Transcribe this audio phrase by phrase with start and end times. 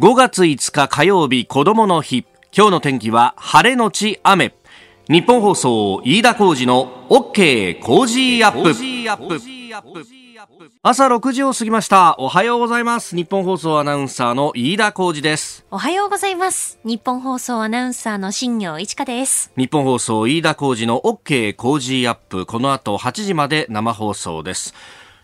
[0.00, 2.24] 5月5日火曜日子供の日。
[2.56, 4.54] 今日の天気は晴れのち雨。
[5.10, 8.74] 日本放送飯田浩二の OK コージーアップ。
[10.82, 12.16] 朝6時を過ぎました。
[12.18, 13.14] おはようございます。
[13.14, 15.66] ニッポン放送アナウンサーの飯田浩司です。
[15.70, 16.78] おはようございます。
[16.82, 19.52] ニッポン放送アナウンサーの新行市佳です。
[19.58, 22.46] 日本放送飯田浩二の OK コージーアップ。
[22.46, 24.72] この後8時まで生放送です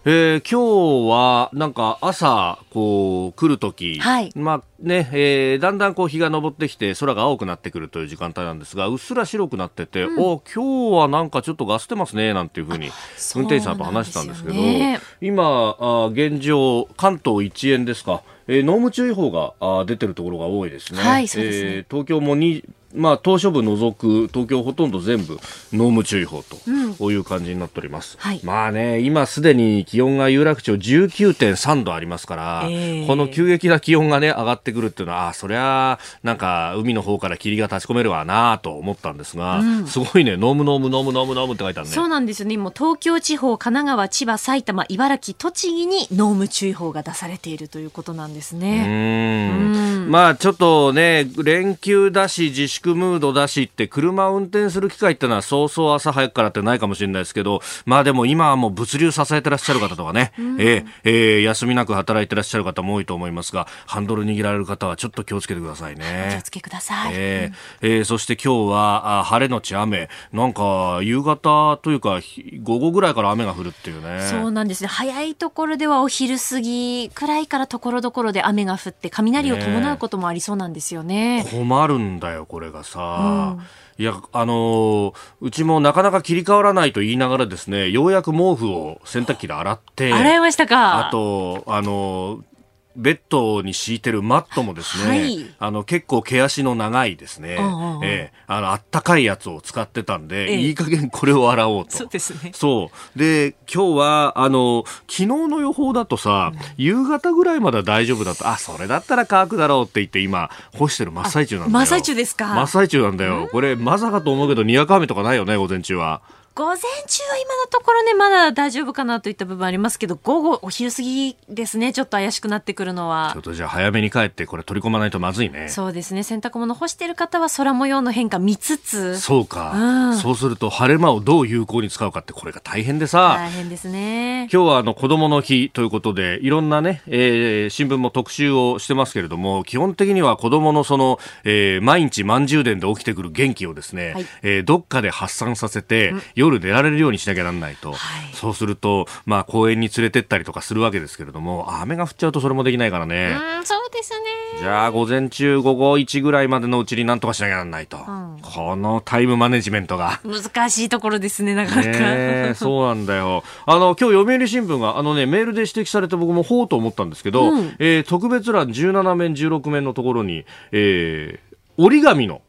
[0.08, 12.92] えー、今日はなんか朝こう来るとき、はい、まあね、えー、だんだんこう日が昇ってきて空が青くなってくるという時間帯なんですがうっすら白くなってて、うん、お今日はなんかちょっとガスってますねなんていうふうに
[13.34, 21.02] 運転手さんと話したんですけど、ね、今あ現状関東一円ですか、えー、濃霧注意報があ出てるところが多いですね。
[21.02, 21.44] はい、すね。
[21.46, 22.62] えー、東京もに
[22.94, 25.38] まあ、島しょ部除く東京ほとんど全部
[25.72, 26.56] 濃霧注意報と、
[26.98, 41.94] こういう感じになっております、はい、まあね今すでに気温が有楽町19.3度ありますから、えー、この急激な気温がね上がってくるっていうのはあそりゃなんか海の方から霧が立ち込めるわなと思ったんですが、うん、すごいね濃霧濃霧濃霧濃霧濃霧って書いてあるね。
[41.94, 42.56] そうなんですよね。
[42.56, 48.84] もう東京地方神奈川千葉埼玉茨城栃木に濃霧注意報が出されているということなんですね。
[48.86, 50.10] うん。
[50.10, 66.30] まあちょっとね連休だし自粛ムードだしって車を運転する機会ってのはそうそう朝早くからってないかもしれないですけど、まあでも今はもう物流支えてらっしゃる方とかね、うん、えー、えー、休みなく働いてらっしゃる方も多いと思いますが、ハンドル握られる方はちょっと気をつけてくださいね。
[66.32, 67.12] 気をつけください。
[67.14, 72.20] えー、えー、そして今日はあ晴れのち雨、なんか夕方というか
[72.62, 74.28] 午後ぐらいから雨が降るっていうね。
[74.30, 74.88] そうなんですね。
[74.88, 81.42] 早いところではお昼過ぎくらいからところどころで雨が降って雷を伴うこともありそうなんですよね。
[81.42, 83.56] ね困るんだよ、これがさ。
[83.58, 83.66] うん
[83.98, 92.55] いや、あのー、うちもなかなか切り替わらないと言いながらですね、ようやく毛布を洗濯機で洗って、洗いましたかあと、あのー
[92.96, 101.96] ベッドに敷いてるマットもですね、はい、あの結構毛足の長いですね、うんうん、えー、あのあったかいやつを使ってたんで、えいい加減これを洗おうと。
[101.96, 102.52] そうですね。
[102.54, 111.78] そうで今日はあの昨日の予報だとさ、うん、夕方ぐらいまでは大丈夫だと、あそれだったら乾くだろうって言って今干してる真っ最中なんだよ。
[111.78, 112.46] 真っ最中ですか。
[112.46, 113.48] 真っ最中なんだよ。
[113.52, 116.22] これまさかと思うけどにわか雨とかないよね午前中は。
[116.56, 123.32] 午前中は今のところね、まだ大丈夫かなといった部分ありますけど、午後、お昼過ぎですね、ちょっと怪しくなってくるのは。
[123.34, 125.68] ちょっとじゃあ早めに帰って、これ取り込まないとまずいね。
[125.68, 129.20] そうですね、洗濯物干してる方は空模様の変化見つつ。
[129.20, 129.72] そうか。
[129.74, 133.34] うん、そうすると晴れ間をどう有効に使うかって、これが大変でさ。
[133.36, 134.48] 大変ですね。
[134.50, 153.36] 今日はあの子供の日ということで、いろんなね、えー、新聞も特集をしてますけれども、基本的には子供のその、えー、毎日満充電で起きてくる元気をですね、はい、えー、どっかで発散させて、うん、夜寝られるようにしなきゃなんないと、はい、そうすると、まあ、公園に連れてったりとかするわけですけれども、雨が降っちゃうとそれもできないからね。
[153.58, 154.60] うんそうですね。
[154.60, 157.98] じゃあ、午前中、午後1ぐらいまでのうちになんとかしなきゃなんないと。
[157.98, 160.20] うん、このタイムマネジメントが。
[160.24, 161.88] 難しいところですね、なかなか。
[161.88, 163.42] ね、そうなんだよ。
[163.66, 172.42] あの、今日読売新聞が、あのね、メールで指摘されて僕もほうと思ったんですけど、うん、えー、特別欄17面、16面のところに、えー、折り紙の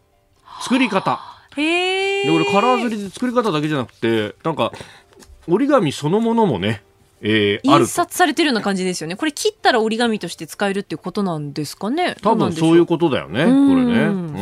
[0.62, 1.19] 作り方。
[1.57, 4.72] へで、俺カラー刷りで作り方だけじゃなくて、なんか、
[5.48, 6.84] 折り紙そのものもね、
[7.22, 9.16] えー、印刷されてるような感じですよね。
[9.16, 12.16] これ切ったら折り紙として使えるっていうことなんですかね。
[12.22, 13.46] 多分そういうことだよね。
[13.46, 14.04] これね。
[14.04, 14.36] うん。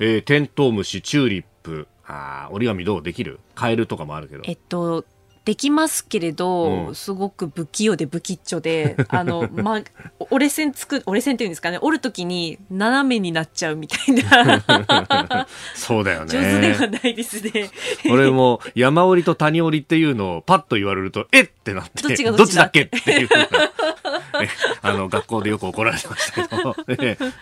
[0.00, 1.86] えー、テントウムシ、チューリップ。
[2.06, 3.02] あ折り紙どう？
[3.02, 3.38] できる？
[3.54, 4.42] カエルとかもあるけど。
[4.46, 5.04] えっと、
[5.48, 9.80] できますけれど、うん、すごく不器用で不吉祥で、 あの、ま、
[10.28, 15.46] 折れ線つく、折れ線っていうんですかね、折るときに斜めになっちゃうみたいな。
[15.74, 16.38] そうだよね。
[16.38, 17.70] 上手ではないですね。
[18.10, 22.66] 俺も山折りと谷折りっていうのをパッと言われると、えってなって、どっちがどっちだ？
[22.66, 23.28] っけっていう
[24.82, 26.76] あの、学校でよく怒られてましたけど、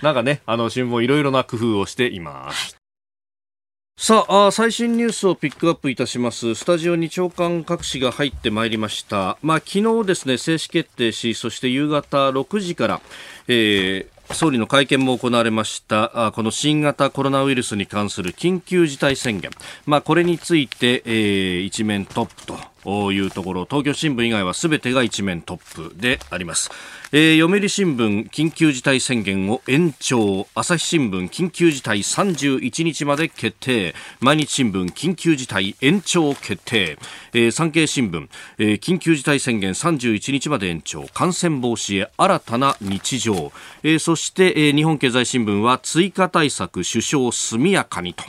[0.00, 2.76] なんかね、あの、新聞いろいろな工夫をしています。
[3.98, 6.54] さあ最新ニュースをピックアップいたします。
[6.54, 9.38] スタジオに長官各紙が入ってまいりました。
[9.40, 13.00] まあ昨日ですね正式決定しそして夕方6時から、
[13.48, 16.32] えー総理の会見も行われました。
[16.34, 19.52] この新型コロナウイルスに関する緊急事態宣言、
[19.86, 22.58] まあ、これについて、えー、一面トップと
[23.12, 26.70] いうところ東京新聞以外は全てが一面トップであります。
[27.12, 33.94] えー、読売新聞緊急事態宣言を延長朝日新聞緊急事態31日まで決定。
[34.20, 36.98] 毎日新聞緊急事態延長決定、
[37.32, 38.28] えー、産経新聞、
[38.58, 41.04] えー、緊急事態宣言31日まで延長。
[41.08, 43.52] 感染防止へ新たな日常、
[43.82, 48.24] えー、そして、えー、日本経済新聞は追加対策首相速やかにと。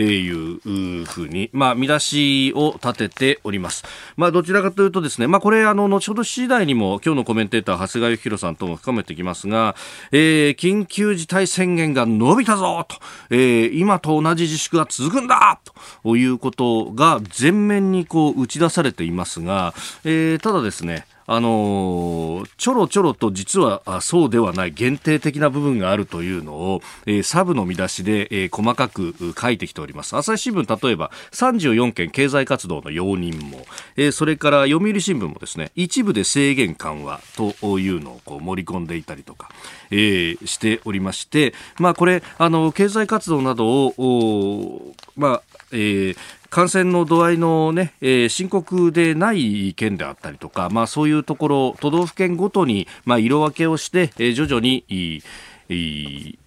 [0.00, 3.84] いうふうに、まあ、見出しを立てております。
[4.16, 9.76] まあ、どちらかというとですね、まあ、これ、あの、後ほど7時台にも、今日のコメンテーター、長谷川幸宏さんとも深めてきますが、
[10.12, 12.96] えー、緊急事態宣言が伸びたぞと、
[13.30, 15.60] えー、今と同じ自粛が続くんだ
[16.02, 19.74] ということが全面にこう打ち出されていますが、
[20.04, 30.16] えー、ただですね、あのちょろちょろと実はそうではない限定的な部分があるというのを、えー、サブの見出しで、えー、細かく書いてきております。
[30.16, 33.66] 朝日新聞、例えば34件経済活動の容認も、
[33.96, 39.50] えー、それから読売新聞もですね、一部で制限緩和というのをこう盛り込んでいたりとか、
[39.90, 45.42] え、しておりまして、まあこれ、あの、経済活動などを、まあ、
[45.72, 46.16] えー、
[46.54, 55.20] 感染の度合いのね、えー、深刻でない県であったりとか、まあそういうところ、都道府県ごとに、まあ色分けをして、えー、徐々に、い、
[55.68, 56.38] い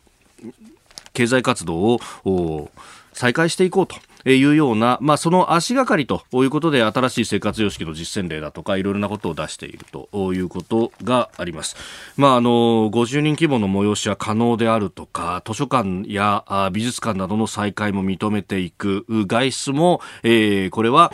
[1.12, 2.72] 経済活動を
[3.12, 3.98] 再開していこうと。
[4.36, 11.76] いうような、まあ、その足がかりということで新しい生活様式の実践例だとかいろいろなことを出しているということがあります。
[12.18, 12.50] まあ、あの
[12.90, 21.14] 50人規模の催しは可能であるとか図書館や美術館などの再開も認めていく外出も、えー、これは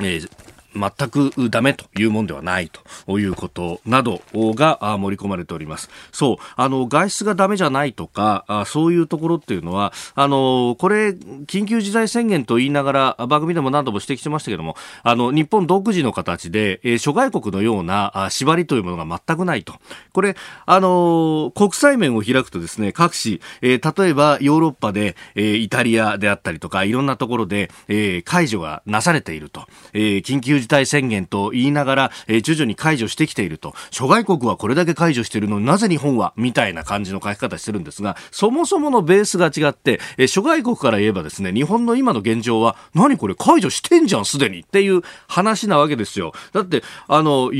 [0.00, 0.28] えー、
[0.74, 2.70] 全くダメというもんではない
[3.06, 5.88] ということなどが盛り込まれております。
[6.12, 11.10] そう、あの、外出がダメじゃないとか、そういうところっていうのは、あの、これ、
[11.46, 19.74] 緊急事態宣言と言いながら、番組でも何度も指摘してましたけども、あの、日本独自の形で、諸外国のような縛りというものが全くないと。
[20.12, 20.36] これ、
[20.66, 27.70] あの、国際面を開くとですね、各紙、え例えばヨーロッパで、イタリアであったりとか、いろんなところで、
[28.24, 29.66] 解除がなされていると。
[29.92, 33.74] 緊急事態宣言と言いながら、えー、徐々に解除してきていると。
[33.90, 46.32] 諸外国はこれだけ解除しているのになぜ日本はみたいな感じの書き方してるんですが、そもそものベースが違って、えー、諸外国から言えばですね、日本の今の現状は、何これ解除してんじゃん、すでにっていう話なわけですよ。
[46.52, 47.50] だって、あの、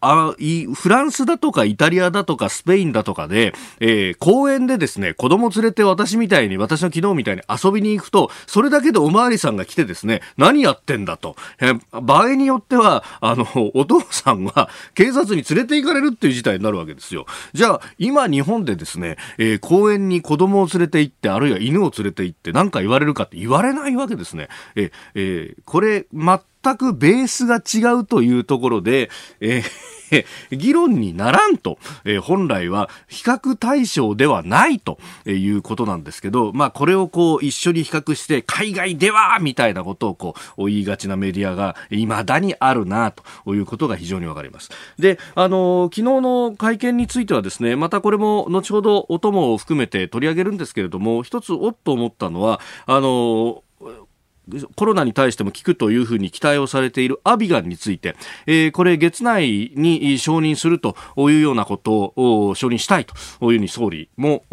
[0.00, 0.34] あ
[0.74, 11.36] フランスだとかイタリアだとかスペインだとかで、えー、公園でですね、子供連れて私みたいに、私の昨日みたいに遊びに行くと、それだけでおまわりさんが来てですね、何やってんだと。
[11.60, 17.26] えー、場合によっては、あの、お父さんは警察に連れて行かれるっていう事態になるわけですよ。
[17.52, 24.48] じゃあ、今日本でですね、えー、公園に子供を連れて行って、あるいは犬を連れて行って何か言われるかって言われないわけですね。
[24.76, 29.10] ええー、これ、ま全くベースが違うというところで、
[29.40, 30.26] えー、
[30.56, 44.70] 議論にならんと、えー、本来は比較対象ではないということなんですけど、まあこれをこう一緒に比較して海外ではみたいなことをこう言いがちなメディアが未だにあるなということが非常にわかります。
[44.98, 53.62] で、あの昨日の会見についてはですね、またこれも後ほどお供を含めて取り上げるんですけれども、一つおっと思ったのは、あの
[54.76, 58.16] コロナに対しても効くというふうに期待をされているアビガンについて、
[58.46, 64.44] えー、これ月内に承認するというようなことを承認したいというふうに総理も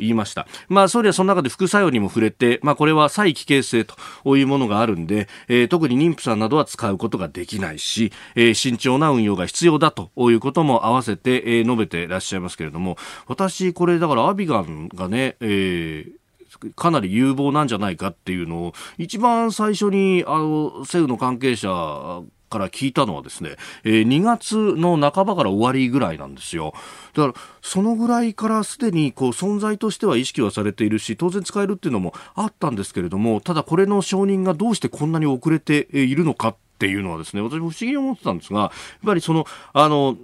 [0.00, 0.46] 言いました。
[0.68, 16.25] まあ総理はその中で副作用にも触れて、まあこれは再帰形性というものがあるんで、えー、特に妊婦さんなどは使うことができないし、えー、慎重な運用が必要だということも合わせて、えー、述べていらっしゃいますけれども、私これだからアビガンがね、えー
[16.74, 26.72] かなり有望なんじゃないかっていうのを一番最初にあの政府の関係者から聞いたのはですね、えー、2月の半ばから終わりぐらいなんですよ。
[27.14, 38.70] だから、そのぐらいからすでにこう存在としては意識はされているし、当然使えるっていうのもあったんですけれども、ただこれの承認がどうしてこんなに遅れているのかっていうのはですね、私も不思議に思ってたんですが、やっ
[39.04, 40.16] ぱりその、あの、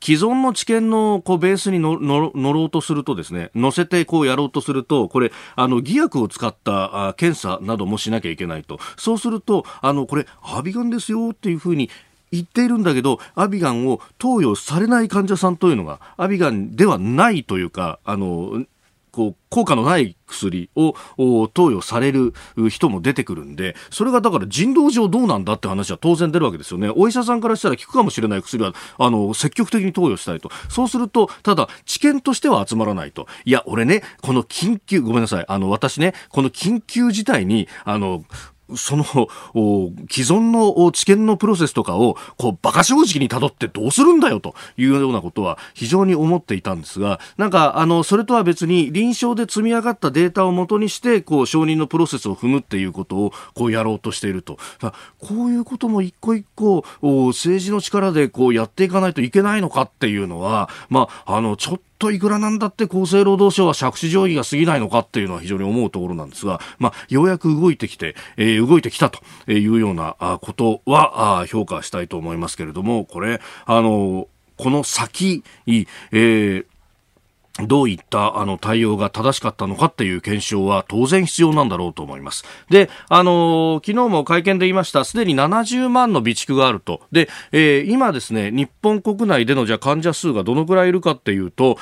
[0.00, 8.78] 既存の知見のこうベースに乗ろうとするとですね、乗せてこうやろうとすると、これ、あの、偽薬を使った検査などもしなきゃいけないと。
[8.96, 11.90] そうすると、あの、これ、アビガンですよっていうふうに
[12.30, 18.64] 言っているんだけど、アビガンを投与されない患者さんというのが、アビガンではないというか、あの、
[19.18, 20.94] こう効果のない薬を
[21.48, 22.32] 投与される
[22.68, 26.88] 人も出てくるんで、それがだから人道上どうなんだって話は当然出るわけですよね。
[26.94, 30.50] お医者さんからしたら効くかもしれない薬は、あの、積極的に投与したいと。
[30.68, 33.26] そうすると、ただ、知見としては集まらないと。
[33.44, 35.44] いや、俺ね、この緊急、ごめんなさい。
[35.48, 38.22] あの、私ね、この緊急事態に、あの、
[38.74, 54.58] その、既存の知見のプロセスとかを、こう、馬鹿正直に辿ってどうするんだよというようなことは非常に思っていたんですが、なんか、あの、それとは別に臨床で積み上がったデータをもとにして、こう、承認のプロセスを踏むっていうことを、こう、やろうとしていると。
[55.18, 76.66] こういうことも一個一個、政治の力でこう、やっていかないといけないのかっていうのは、まあ、あの、ちょっとといくらなんだって厚生労働省は借地定規が過ぎないのかっていうのは非常に思うところなんですが、まあ、ようやく動いてきて、えー、動いてきたというようなことは評価したいと思いますけれども、これ、あの、この先、えー、
[77.66, 82.44] どういったあの対応が正しかったのかっていう検証は当然必要なんだろうと思います。
[82.70, 87.00] で、あの昨日も会見で言いました、すでに70万の備蓄があると。
[87.10, 91.78] で、えー、今ですね、日本国内でのじゃ患者数がどのくらいいるかっていうと、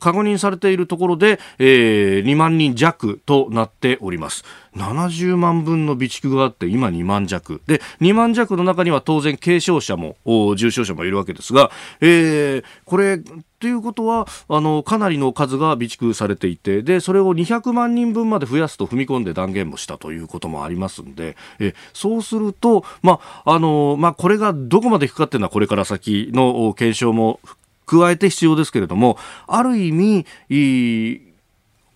[0.00, 4.44] 確認されているところで、えー、2万人弱となっております。
[4.76, 7.60] 70万分の備蓄があって今2万弱。
[7.66, 10.16] で2万弱の中には当然軽症者も
[10.56, 13.18] 重症者もいるわけですが、えー、これ
[13.62, 27.38] ということはあのかなりの数が備蓄されていてでそれを200万人分まで増やすと踏み込んで断言もしたということもありますんでえそうすると、まあのま、これがどこまでいくかっていうのはこれから先の検証も
[27.86, 31.31] 加えて必要ですけれどもある意味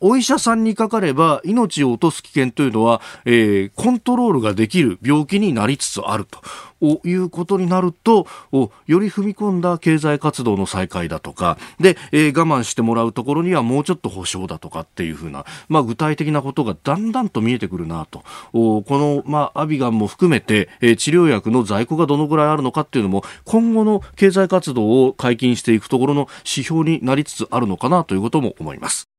[0.01, 6.41] お医者さんにかかれば命を落とす危険というのは、えー、コントロールができる病気になりつつあると
[7.05, 18.23] いうことになるとより踏み込んだ経済活動の再開だとかで、えー、我慢してもらうところにはもうちょっと保証だとかっていうふうな、まあ、具体的なことがだんだんと見えてくるなと
[18.53, 29.16] この、まあ、アビガンも含めて、えー、治療薬の在庫がどのぐらいあるのかっていうのも今後の経済活動を解禁していくところの指標になりつつあるのかなということも思います。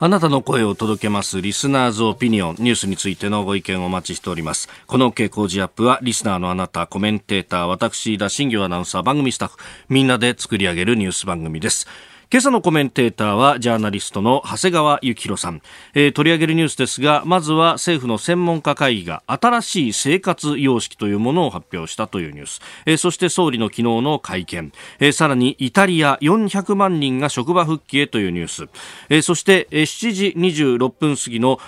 [0.00, 4.68] あなたの声を届けますリスナーズオピニオンニュースについてのご意見をお待ちしております。
[4.86, 9.56] この傾向時アップはリスナーのあなた、コメンテーター、私、田新行アナウンサー、番組スタッフ、
[9.88, 11.88] みんなで作り上げるニュース番組です。
[12.30, 15.62] 今朝のコメンテーターはジャーナリストの長谷川幸宏さん、
[15.94, 28.68] えー、取り上げるニュースですがまずは政府の専門家会議が新しい生活様式というものを発表したというニュース、えー、そして総理の昨日の会見、えー、さらにイタリア400万人が職場復帰へというニュース、
[29.08, 31.58] え、そして、7時26分過ぎの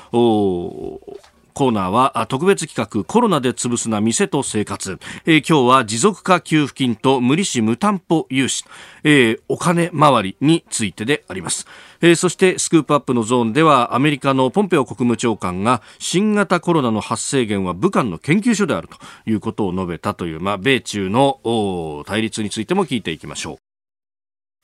[1.52, 8.64] コーナーは特別企画コロナで潰すな店と生活、えー、今日は持続化給付金と無利子無担保融資、
[9.04, 11.66] えー、お金回りについてであります、
[12.00, 18.96] えー、そしてスクープアップのゾーンではアメリカのポンペオ国務長官が新型コロナの発生源は武漢の研究所であると
[19.30, 23.69] いうことを述べたという、まあ、米中の対立についても聞いていきましょう。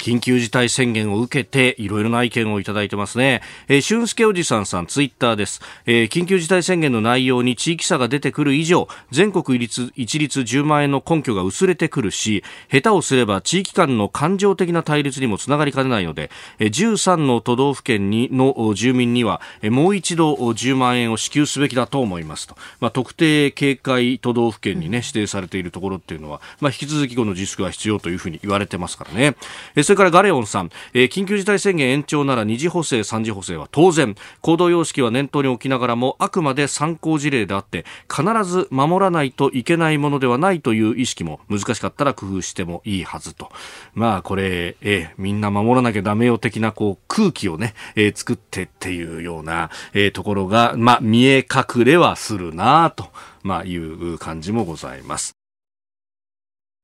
[0.06, 3.42] 緊急事態宣言を受けていろいろな意見をいただいてますね。
[3.66, 22.56] えー、俊介おじさんさんツイッターです、えー、緊急事態宣言の内容に地域差が出てくる以上、全国一律10万円の根拠が薄れてくるし、下手をすれば地域間の感情的な対立にもつながりかねないので、えー、13の都道府県にの住民には、もう一度10万円を支給すべきだと思いますと。
[22.78, 29.34] まあ、特定警戒都道府県にね、指定されているところっていうのは、まあ、引き続きこの自粛が必要というふうに言われてますからね。
[29.75, 43.50] えーれからガレオンさん、えー、緊急事態宣言延長なら2次補正、3次補正は当然、行動様式は念頭に置きながらも、あくまで参考事例であって、必ず守らないといけないものではないという意識も難しかったら工夫してもいいはずと。
[43.95, 53.07] まあこれ、えー、みんな守らなきゃダメよ的なこう空気をね、えー、作ってっていうような、えー、ところが、まあ見え隠れはするなと、
[53.43, 55.36] まあいう感じもございます。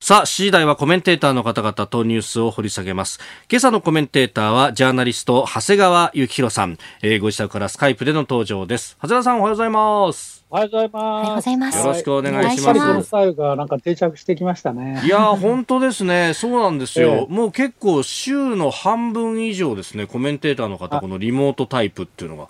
[0.02, 3.20] さあ、7時台はコメンテーターの方々とニュースを掘り下げます。
[3.48, 6.76] 今朝のコメンテーターは、ジャーナリスト、長谷川幸宏さん。
[7.02, 8.96] えー、ご自宅からスカイプでの登場です。
[9.00, 10.44] 長谷川さん、おはようございます。
[10.50, 11.04] おはようございます。
[11.04, 11.78] おはようございます。
[11.78, 12.80] よろしくお願いします。
[12.80, 15.02] このスタイルがなんか定着してきましたね。
[15.04, 16.34] いや、本当ですね。
[16.34, 17.08] そうなんですよ。
[17.12, 22.48] えー、もう結構週の半分以上ですね、コメンテーターの方、このリモートタイプっていうのが、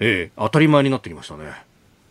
[0.00, 1.52] ええー、当たり前になってきましたね。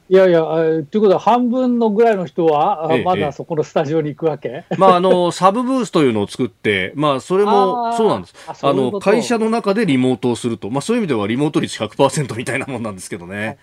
[0.09, 8.35] いやいや、ということは、半分のぐらいの人は、ええ、まだそこのスタジオに行くわけ、 まあ、あの、サブブースというのを作って、まあ、それも、そうなんです。
[8.61, 13.57] あの、会社の中でリモートをすると、まあ、そういう意味ではリモート率100%みたいなもんなんですけどね。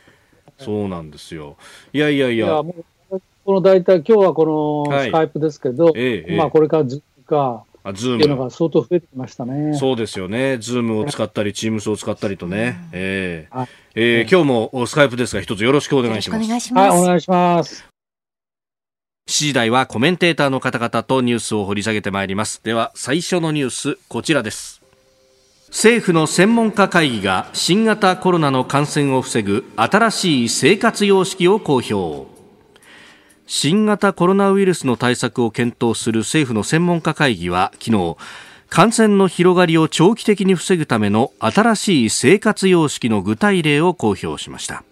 [0.56, 1.56] そうなんですよ。
[1.92, 2.46] いやいやいや。
[2.46, 2.62] いや
[3.44, 9.76] この大体、今日はこのスカイプですけど、はいえ、まあ、これからずっとか、あズームっていうのが相当増えてきましたね。
[9.76, 10.58] そうですよね。
[10.58, 12.78] ズームを使ったり、チームスを使ったりとね。
[12.92, 16.44] えー、えー、今日もスカイプですが、一つよろしくお願いします。
[16.44, 16.90] お願いします。
[16.90, 17.90] はい、お願いします。
[19.28, 22.62] 7時台はコメンテーターの方々とニュースを掘り下げてまいります。
[22.64, 24.82] では、最初のニュース、こちらです。
[25.68, 32.39] 政府の専門家会議が新型コロナの感染を防ぐ新しい生活様式を公表。
[33.52, 38.16] 新型コロナウイルスの対策を検討する政府の専門家会議は昨日
[38.68, 44.84] 感染の広がりを長期的に防ぐための新しい生活様式の具体例を公表しました。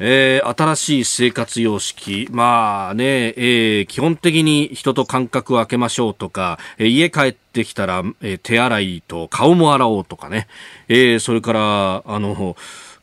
[0.00, 10.48] えー、新しい生活様式、まあね、えー、基本的に人と間隔を空けましょうとか、えー、家帰ってきたら、え、手洗いと顔も洗おうとかね、
[10.88, 12.56] えー、それから、あの、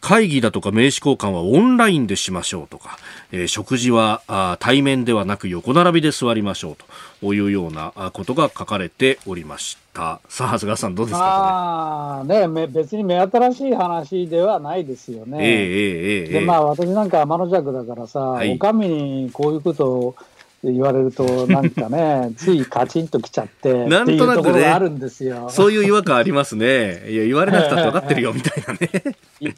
[0.08, 2.98] 会議だとか名刺交換はオンラインでしましょうとか、
[3.34, 6.76] えー、食事はあ対面ではなく横並びで座りましょう
[7.20, 10.22] というようなことが書かれておりました。
[10.30, 15.40] さあ、長谷川さんどうですかああ、ね、別に目新しい話ではないですよね。
[15.42, 20.16] えー、えー、えー、で、まあ私なんか天の弱だからさ、はい、お上にこういうことを
[20.64, 25.50] 言われると、なんかね、 ついカチンときちゃって、なんとなくね、あるんですよ。
[25.50, 27.10] そういう違和感ありますね。
[27.10, 28.90] いや、言われなくたって分かってるよ、 みたいなね。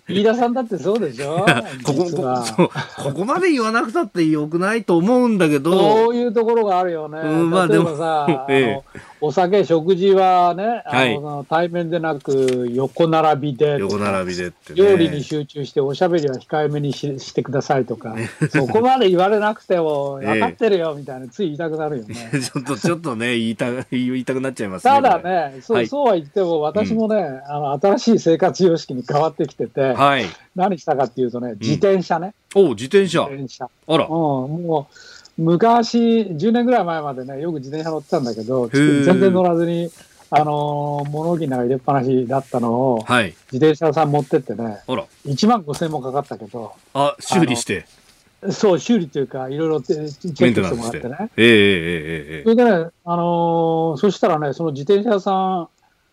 [0.08, 1.46] 飯田さんだってそうでしょ？
[1.84, 5.72] こここここまで言わなくたってよくないと思うんだけど。
[6.06, 7.20] そういうところがあるよね。
[7.20, 13.78] うん、まあでもさ、 ええ、お酒、食事はね、あの、はい、対面でなく横並びで。
[13.80, 18.16] 横並びでって、ね、料理に集中しておしゃべりは控えめにししてくださいとか、
[18.52, 22.16] そこまで言われなくても分かってるよみたいな、つい言いたくなるよね。
[22.42, 24.94] ちょっと、ちょっとね、言いた言いたくなっちゃいますね。
[24.94, 32.34] ただね、そうはい、そうは言っても、私もね、うん、あの、新しい生活様式に変わってきてて、はい、何したかっていうとね、自転車ね。
[32.56, 33.22] うん、お自転車。
[33.22, 33.70] 自転車。
[33.88, 34.06] あら。
[34.06, 34.88] うん、も
[35.38, 39.90] う、昔、10年ぐらい前までね、よく自転車乗ってたんだけど、全然乗らずに、
[40.32, 47.86] あのー、物置の中入れっぱなしだったのを、はい、自転車屋さん持ってってね、あら1万5千もかかったけど、あ、修理して。
[48.52, 51.30] そう、修理っていうか、いろいろチェックしてもらってね。
[51.36, 51.56] ええええ
[52.38, 52.44] ええ。
[52.44, 55.68] それでね、あのー、そしたらね、その自転車屋さん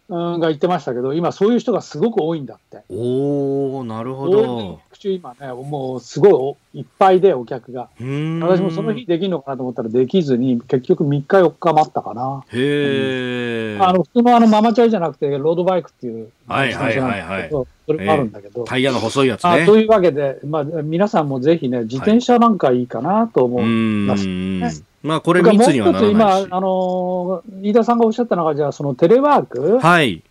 [0.09, 2.83] が言ってましたけど、今そういう人がすごく多いんだって。
[2.89, 4.81] おおなるほど。
[5.07, 7.89] 中今ね、もうすごいいっぱいでお客が。
[7.99, 12.45] 私もその日できるのかなと思ったらできずに、結局3日4日待ったかな。
[12.53, 16.31] へえ、あの、普通のあのママチャリじゃなくて、ロードバイクっていう。
[16.49, 17.51] はいはいはいはい。
[17.51, 18.65] それもあるんだけど。
[18.65, 19.67] タイヤの細いやつね。
[19.67, 24.71] というわけで、まあ、皆さんもぜひね、自転車なんかいいかなと思います、ね。
[25.07, 26.13] まあ、これ密にはならないし。
[26.13, 29.79] 今、あの飯田さんがおっしゃったのが、じゃあ、そのテレワーク。
[29.79, 30.23] はい。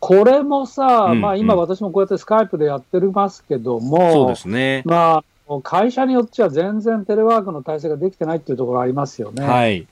[0.00, 4.82] これもさ、うんうん、まあ今私もこうやってスカイプでやってますけども、そうですね。
[4.84, 9.44] まあ、会社によっては全然テレワークの体制ができてないっていうところありますよね。
[9.44, 9.86] はい。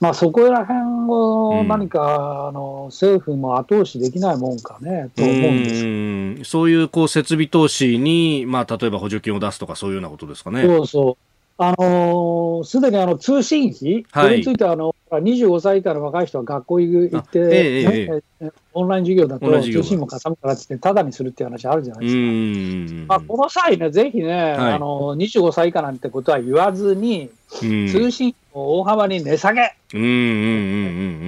[0.00, 10.62] まあそこら辺を何か、うん、あの政府も後押しできないもんかね、と思うんですそういうこう設備投資に、まあ例えば補助金を出すとかそういうようなことですかね。
[10.62, 11.31] そうそう。
[11.58, 23.06] あのす、でにあの通信費、はい、これについてはあの25歳以下の若い人は学校行って、えええ、オンライン授業だと通信もかさむからって、ただにするっていう話あるじゃないですか。
[23.08, 29.74] まあ、この際ね、ぜひね、はい、あの25歳以下なんてことは言わずに、通信を大幅に値下げ。
[29.94, 30.18] うんうんうんう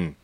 [0.06, 0.16] ん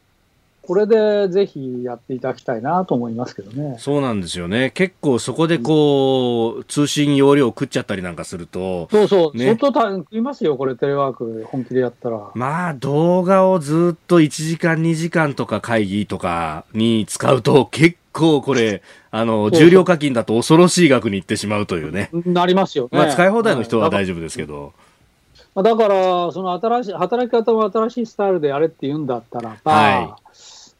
[0.70, 3.74] これでぜひやっていただきたいなと思いますけどね。
[3.80, 4.70] そうなんですよね。
[4.70, 8.88] 結構そこでこう、うん、通信容量を食っちゃったりなんかすると。
[8.88, 9.36] そうそう。
[9.36, 12.30] ね、相当食いますよ、これテレワーク本気でやったら。
[12.36, 22.10] まあ動画をずっと1時間2時間とか会議とかに使うと結構これ、 あの、重量課金だと恐ろしい額にいってしまうというね。
[22.12, 22.90] なりますよね。
[22.96, 24.72] まあ使い放題の人は大丈夫ですけど。
[25.56, 30.29] だから、その新しい、働き方も新しいスタイルでやれって言うんだったらば、はい、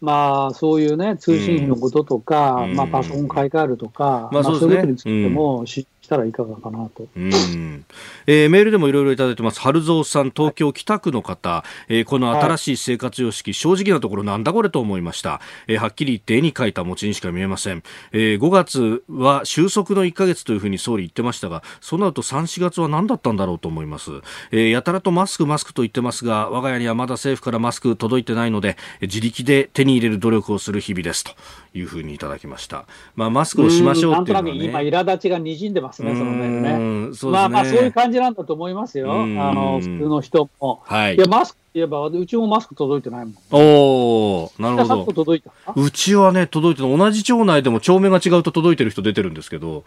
[0.01, 7.07] まあ、そういうね、通信費のこととか、うん、まあ、パソコン買い替えるとか、まあ、そういうことについても知したらいかがかなと。
[7.17, 7.85] うん、
[8.27, 9.61] えー、メールでもいろいろいただいてます。
[9.61, 15.41] 春蔵さん、東京北区の方、えー、この新しい生活様式、はい、正直なところなんだこれと思いました。
[15.69, 17.85] えー、はっきり言って絵に描いた餅にしか見えません。
[18.11, 24.11] えー、5月は収束の1ヶ月というふうに総理言ってましたが、その後3、4月は何だったんだろうと思います。
[24.51, 31.33] えー、やたらとマスク、マスクと言ってますが、我が家にはまだ政府からマスク届いてないので、自力で手に入れる努力をする日々ですと
[31.73, 32.85] いうふうにいただきました。
[33.15, 36.79] まあ、マスクをしましょうっていうのは、ね、今、苛立ちが滲んでますね、その面ね。
[36.79, 40.83] ねまあまあ、そういう感じなんだと思いますよ、あの普通の人も。
[40.85, 43.35] はい、いや、マスク言えば、うちもマスク届いてないもん。
[43.53, 45.13] おなるほど。
[45.13, 45.53] 届いた？
[45.77, 46.99] うちはね、届いてない。
[46.99, 49.85] 同じ町内でも町名が違うと届いてる人出てるんですけど、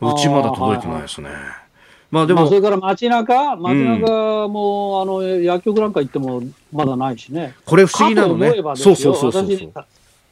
[0.00, 1.28] うちまだ届いてないですね。
[2.10, 7.54] まあでも、まあ、それから街中、街中も、うん、あの薬局なんか行ってもまだないしね。
[7.66, 8.54] これ不思議なのね。
[8.76, 9.44] そうそうそうそう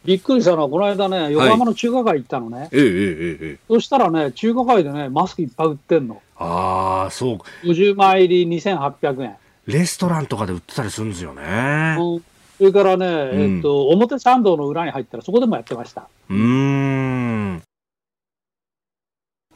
[0.07, 2.69] びっくりしたのは、この間ね、横浜の中華街行ったのね。
[2.73, 3.59] ええええええ。
[3.69, 6.23] そしたらね、中華街でね、マスクいっぱい売ってんの。
[6.37, 7.67] ああ、そう。
[7.67, 9.37] 50枚入り2800円。
[9.67, 11.97] レストランとかで売ってたりするんですよね。
[11.99, 12.25] うん、
[12.59, 16.09] それからね、えっと、表参道の裏に入ったら、そこでもやってました。
[16.31, 17.63] うん。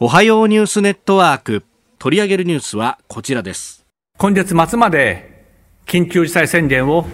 [0.01, 1.65] おはようニュースネットワーク。
[1.99, 3.85] 取り上げるニュースはこちらです。
[4.17, 5.45] 今月末まで
[5.85, 7.07] 緊急事態宣言を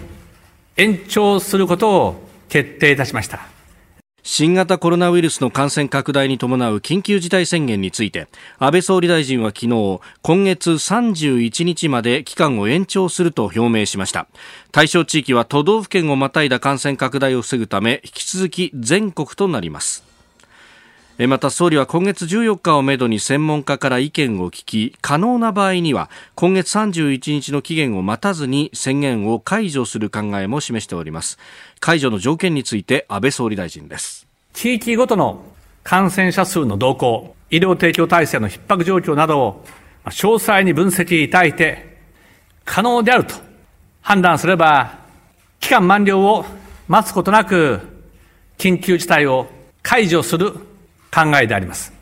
[0.77, 3.57] 延長することを決定いたしました。
[4.29, 8.27] 新型コロナウイルスの感染拡大に伴う緊急事態宣言について
[8.59, 14.27] 安倍総理大臣は昨日今月31日まで期間を延長すると表明しました
[14.73, 20.03] 対象地域は都道府県をまたいだ感染拡大を防ぐため引き続き全国となります
[21.25, 31.39] また総理は今月14日をめどに専門家から意見を聞き可能な場合には今月31日の期限を待たずに宣言を解除する考えも示しております。
[31.79, 34.27] 解除の条件について安倍総理大臣です。
[34.53, 35.43] 地域ごとの
[35.83, 39.65] 感染者数の動向医療提供体制の逼迫状況などを
[40.05, 41.97] 詳細に分析いただいて
[42.63, 43.33] 可能であると
[44.01, 44.99] 判断すれば
[45.59, 46.45] 期間満了を
[46.87, 47.79] 待つことなく
[48.57, 49.47] 緊急事態を
[49.81, 50.66] 解除する
[51.13, 51.93] 考えであります。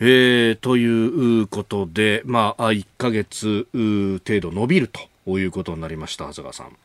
[0.00, 4.88] えー、ということで、まあ、1か月程度伸びる
[5.24, 6.76] ということになりました、長谷川さん。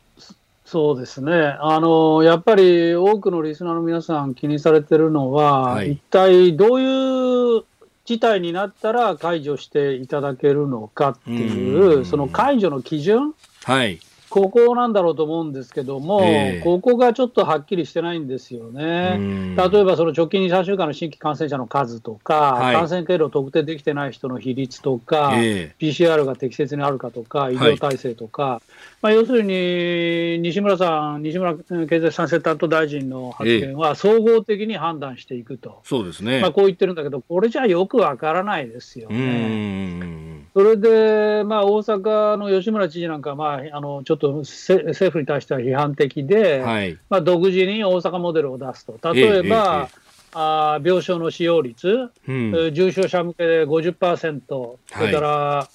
[0.65, 7.63] そうですねあの、やっぱり多くのリスナーの皆さん、気にされてるのは、はい、一体どういう
[8.05, 13.99] 事態になったら解除していただけるのかっていう、その解除の基準、はい、
[14.34, 19.56] ここなんだろうと思うんですけども、えー、ここがちょっとはっきりしてないんですよね。
[19.56, 28.62] 例えば、その直近2、3週間の新規感染者の数とか、はい、感染経路を特定できてない人の比率とか、えー、PCR が適切にあるかとか、医療体制とか、はい、
[29.04, 36.41] まあ、要するに西村さん、西村経済再生担当大臣の発言は、総合的に判断していくと、そうですね。
[36.41, 40.33] まあ、こう言ってるんだけど、これじゃよくわからないですよね。
[40.54, 49.00] それで、まあ、大阪の吉村知事なんか、まあ、あのちょっと政府に対しては批判的で、はい、まあ、独自に大阪モデルを出すと。
[49.13, 50.04] 例えば、えええ
[50.36, 55.68] あ病床の使用率、うん、重症者向けで50%、それから、はい、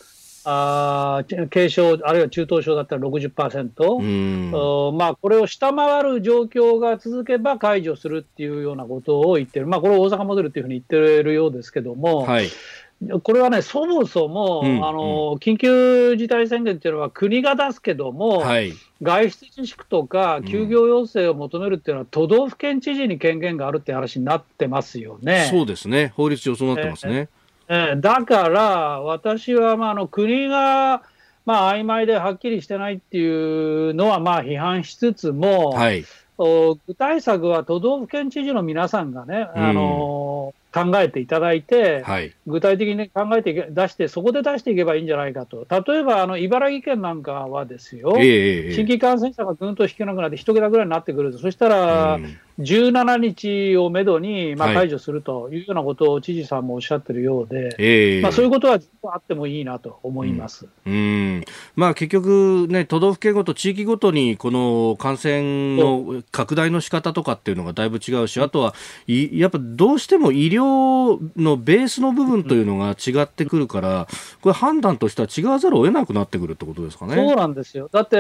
[0.45, 12.49] あ軽症、あるいは中等症だったら60%、うん、まあ、これを下回る状況が続けば解除するっていうようなことを言ってる、まあ、これ、大阪モデルっていうふうに言ってるようですけども、はい
[13.23, 25.47] これはね、そもそも、うんうん、あの緊急事態宣言っていうのは国が出すけども、はい、外出自粛とか休業要請を求めるっていうのは、都道府県知事に権限があるって話になってますよね。
[25.49, 27.29] そうですね、法律上そうなってますね。
[27.69, 31.03] えー、だから、私は、まあ、あの国が、
[31.45, 36.05] まあ曖昧ではっきりしてないっていうのは、まあ批判しつつも、はい、
[36.87, 40.28] 具体策は都道府県知事の皆さんがね、あの
[40.85, 60.97] 考えていただいて、はい、具体的に考えて出して、そこで出していけばいいんじゃないかと、例えばあの茨城県なんかはですよ、えー、新規感染者がぐんと少なくなって、1桁ぐらいになってくると、そしたら、うん17日をめどに、まあ、解除するというようなことを知事さんもおっしゃってるようで、はい、まあ、そういうことはあってもいいなと思います、うん、う
[61.39, 61.45] ん。
[61.77, 68.75] まあ、結局、ね、都道府県ごと、地域ごとにこの感染の拡大の仕方とかっていうのがだいぶ違うし、あとは
[69.07, 74.09] いやっぱどうしても医療のベースの部分というのが違ってくるから、
[74.41, 77.15] これ、判断としては違わざるを得なくなってくるってことですかね。
[77.15, 77.89] そうなんですよ。
[77.93, 78.19] だって、え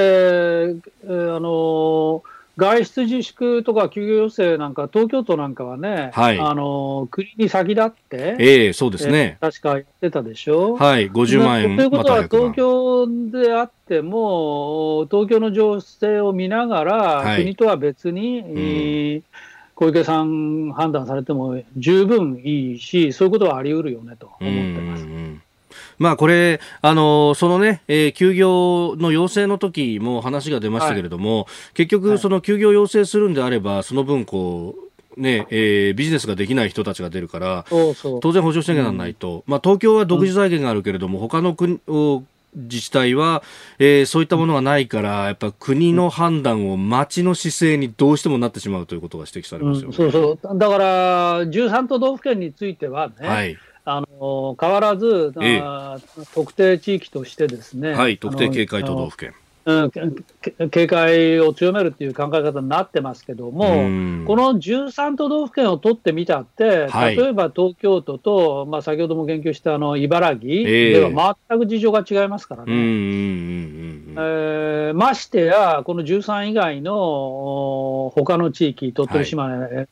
[1.06, 10.74] ー、あのー外出自粛とか休業要請なんか、東京都なんかはね、はい、あの国に先立って、ええそうですね、確かやってたでしょ？
[10.74, 19.24] はい、50万円ということは、東京であっても、東京の情勢を見ながら、はい、国とは別に、うん、
[19.76, 25.04] 小池さん判断されても十分いいし、そういうことはあり得るよねと思ってます。
[25.04, 25.42] うんうん
[25.98, 34.74] まあこれ、あのそのね、えー、休業の要請の時も話が出ましたけれども、はい、結局、その休業要請するんであれば、その分こ
[35.16, 41.80] う、ねえー、ビジネスができない人たちが出るから、当然補助していかならないと、うん、まあ、東京は独自財源があるけれども、うん、他の国
[42.54, 43.42] 自治体は、
[43.78, 49.86] えー、そういったものがないから、やっぱ国の判断を町の姿勢にどうしてもなってしまうということが指摘されますよ、ね。
[49.88, 50.58] うん、そうそう。
[50.58, 53.58] だから、13都道府県についてはね、はい
[53.90, 55.62] あの変わらず、ええ、
[56.34, 59.34] 特定地域としてですね、はい、特定警戒都道府県。
[59.64, 59.82] う
[60.64, 72.72] ん、警戒を強めるっていう考え方になってますけども、この13都道府県を取ってみたって、はい、例えば東京都と、まあ、先ほども言及したあの茨城では全く事情が違いますからね。
[74.20, 79.88] えましてや、この13以外の他の地域、鳥取、島根、はい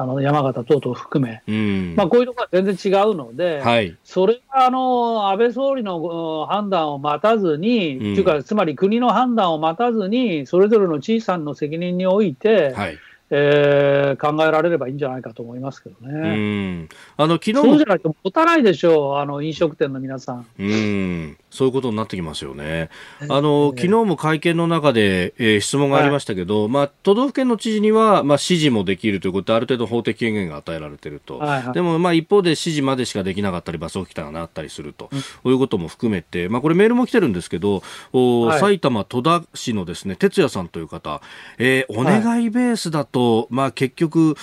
[0.00, 12.98] あの山形等々含め、うん、まあ、こういうところは全然違うので、はい、それはあの安倍総理の判断を待たずに、うん、いうか、つまり国の判断を待たずに、それぞれの知事さんの責任において、はい、
[13.30, 16.12] えー、考えられればいいんじゃないかと思いますけどね。
[16.12, 20.46] うんあの昨日そうじゃないと持たないでしょう、あの飲食店の皆さん。
[20.58, 22.90] うんそういうことになってきますよね。
[23.28, 31.38] あの、昨日も会見の中で、えー、質問がありましたけど、はい、まあ、都道府県の知事には、まあ、指示もできるということで、ある程度法的権限が与えられていると。
[31.38, 35.18] はいはい、でも、まあ、一方で指示までしかできなかったり、罰則期間があったりすると、うん、
[35.50, 41.20] ういうことも含めて、まあ、これメールも来てるんですけど、おはい、埼玉戸田市のですね、哲也さんという方、
[41.58, 43.19] えー、お願いベースだと、
[43.50, 44.36] まあ、結局、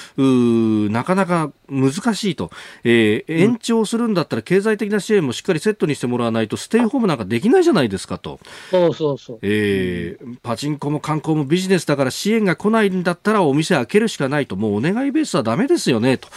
[0.92, 2.52] なかなか難しいと、
[2.84, 8.40] えー、延長するんだったら経済的な支援もしっかりセットにしてもらわないと、ステイホームなんかできないじゃないですかと。
[8.72, 9.40] そうそうそう。
[9.42, 16.28] えー、パチンコも観光もビジネスだから支援が来ないんだったらお店開けるしかないと、もうお願いベースはだめですよね、と。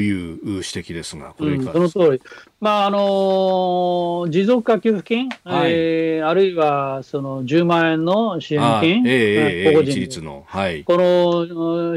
[0.00, 2.22] いう指摘ですが、これいかがですか、うん、その通り。
[2.60, 11.96] まああのー、持続化給付金、はい、えー、あるいはその10万円の支援金、えー、個人一律の、はい、この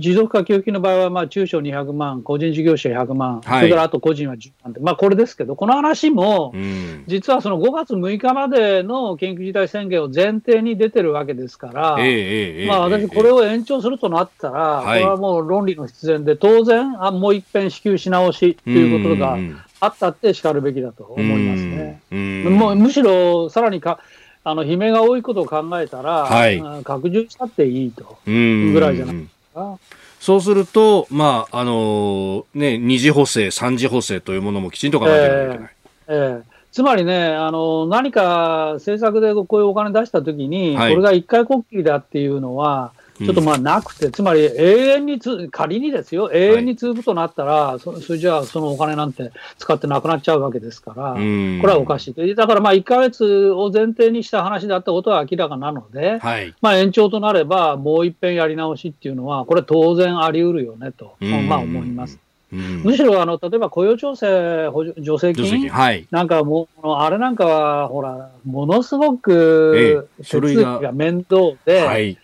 [0.00, 19.38] 持続化給付金の場合は、まあ、中小200万、個人事業者100万、はい、それからあと個人は10万で、まあ、これですけど、この話も、うん、実はその5月6日までの緊急事態宣言を前提に出てるわけですから、えー、まあ、私、これを延長するとなったら、これはもう論理の必然で、当然、あもう一遍支給し直しということが。
[19.80, 22.00] あったってしかるべきだと思いますね。
[22.10, 24.00] もうむしろさらにか
[24.42, 28.18] あの悲鳴が多いことを考えたら、はい、拡充したっていいと。
[28.26, 29.78] ぐらいじゃないですか。
[30.20, 35.74] そうすると、まああのー、ね、二次補正、三次補正というものもきちんと考えていかなきゃいけない。
[36.08, 52.34] えーえーつまりね、あの何か政策でこういうお金出したときに、はい、これが一回こっきりだっていうのは、ちょっとまあなくて、うん、つまり永遠につ、仮にですよ、永遠に続くとなったら、はい、そそれじゃあそのお金なんて使ってなくなっちゃうわけですから、これはおかしい。
[52.34, 62.18] だからまあ1か月を前提にした話だったことは明らかなので、はい、まあ延長となれば、もう一遍やり直しっていうのは、これ当然あり得るよねと、まあ思います。
[62.50, 72.18] むしろあの例えば雇用調整補助助成金、はい、なんかもう、あれなんかは、ほら、ものすごく手続きが面倒で、はい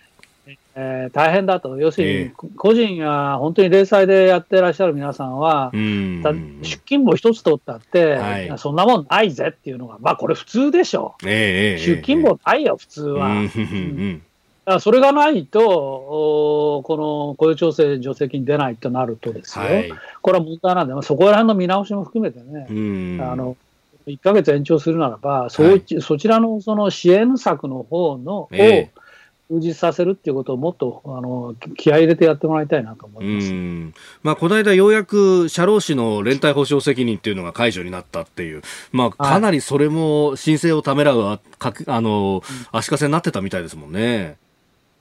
[0.77, 13.29] えー、大変だと、要するに個人が本当に零細でやってらっしゃる皆さんは、出勤簿一つ取ったって、はい、そんなもんないぜっていうのが、まあこれ普通でしょ、えー、出勤簿ないよ、普通は。
[13.29, 14.23] うん
[14.81, 22.67] それがないと、この雇用調整助成金出ないとなるとですよ、はい、これは問題なんで、そこら辺の見直しも含めてね、
[23.23, 23.59] あの
[24.07, 29.04] 1か月延長するならば、そ,、はい、そちらのその支援策の方の、えー
[29.55, 33.53] 充実させるっていうことをもっとあの気合い入れてやってもらいたいなと思います、
[34.23, 38.63] まあ、この間、ようやく社労士の連帯保証責任っていうのが解除になったっていう、
[38.93, 41.41] まあ、かなりそれも申請をためらうあ
[41.87, 44.37] あの足かせになってたみたいですもんね。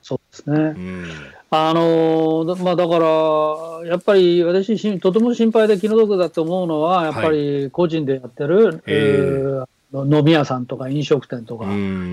[0.02, 1.06] そうですね、うん、
[1.48, 11.64] あのまあ、だから、やっぱり私、とても心配で気の毒だと思うのは、やっぱり個人でやってる、はい、えー、飲み屋さんとか飲食店とか、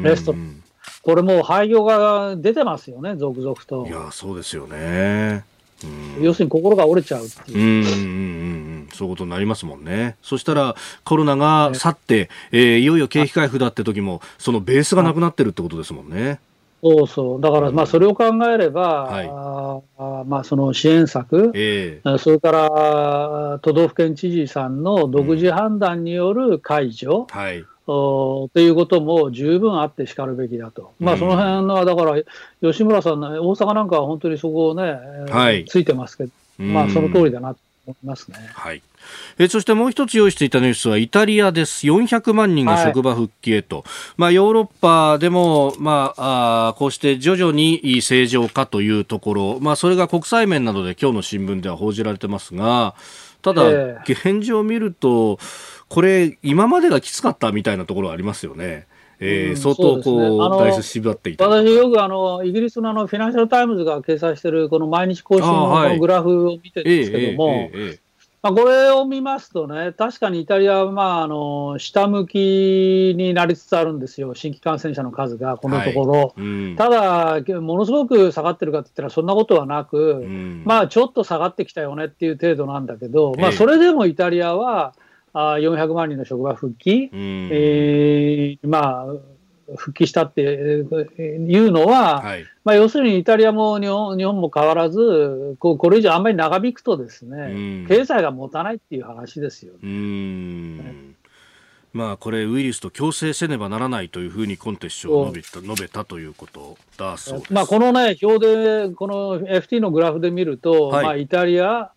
[0.04, 0.64] レストラン。
[1.02, 3.86] これもう廃業が出てますよね、続々と。
[3.88, 5.44] いや、そうですよね。
[6.22, 7.58] 要するに心が折れちゃうっていう。
[7.58, 7.88] うんうんう
[8.84, 10.16] ん、そういうことになりますもんね。
[10.22, 16.40] そしたらコロナが去って、えー、いよいよ景気回復だって時も、そのベースがなくなってるってことですもんね。
[16.84, 17.42] そうそう。
[17.42, 32.22] だから、まあ、それを考えれば、はい、あまあ、その支援策、えー、それから都道府県知事さんの独自判断による解除、うん、はい、ということも十分あってしかるべきだと、まあ、その辺はだから、
[32.62, 34.98] 吉村さん、大阪なんかは本当にそこをね、
[35.30, 38.38] はい、ついてますけど、まあ、その通りだなと思いますね。
[38.54, 38.82] はい。
[39.40, 41.88] えそしてもう一つ用意していたニュースはイタリアです。
[41.88, 43.78] 400万人が職場復帰へと。
[43.78, 43.86] はい、
[44.18, 52.94] まあヨーロッパでも、まあ、あこうして徐々に正常化というところ、まあそれが国際面などで今日の新聞では報じられてますが、
[53.42, 53.64] ただ、
[54.04, 55.40] 現状を見ると、
[55.92, 58.88] これ、今までがきつかったみたいなところありますよね。
[59.20, 61.46] えー、相当こう、うね、ダイス縛っていた。
[61.50, 67.70] 私、よくあのイギリスのあのフィナンシャル・タイムズが掲載しているこの毎日更新のグラフを見てるんですけども、
[68.42, 76.14] まあ、これを見ますとね、確かにイタリアは、まあ、あの下向きになりつつあるんですよ、新規感染者の数が、このところ。
[76.14, 76.32] はい。
[76.38, 84.94] うん、ただ、ものすごく下がってるかって言ったら、そんなことはなく、うん、まあ、ちょっと下がってきたよねっていう程度なんだけど、まあ、それでもイタリアは、
[85.34, 101.12] あ400万人の職場復帰、うん、えー、まあ、復帰したっていうのは、はい、まあ、要するにイタリアも日本日本も変わらずこ、これ以上あんまり長引くとですね、うん、経済が持たないっていう話ですよ、ね。
[101.94, 107.54] まあ、これ、ウイルスと共生せねばならないというふうにコンテストを述べた述べたということだそうです。
[107.54, 111.92] まあ、このね、表で、この FT のグラフで見ると、はい、まあ、イタリア、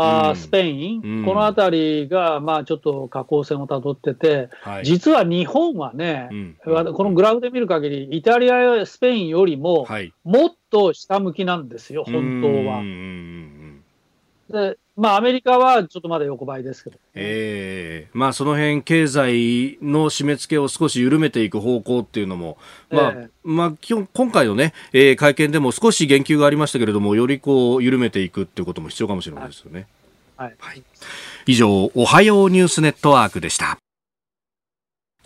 [0.00, 6.56] あ、うん、スペイン、うん、この辺りが、まあ、ちょっと下降線をたどってて、はい、実は日本はね、うん、
[6.92, 9.86] このグラフで見る限り、イタリアやスペインよりも、
[10.24, 12.82] もっと下向きなんですよ、本当は。
[14.50, 22.58] でまあ、アメリカはちょっとまだ横ばいですけど、ね、えー、まあ、その辺経済の締め付けを少し緩めていく方向っていうのも、
[22.90, 23.72] まあ、えー、まあ、
[24.12, 29.86] 今回のね、えー、会見でも少し言及がありましたけれども、よりこう、緩めていくっていうことも必要かもしれないですよね。
[30.36, 30.54] はい。
[30.58, 30.82] はい、
[31.46, 33.78] 以上、おはようニュースネットワークでした。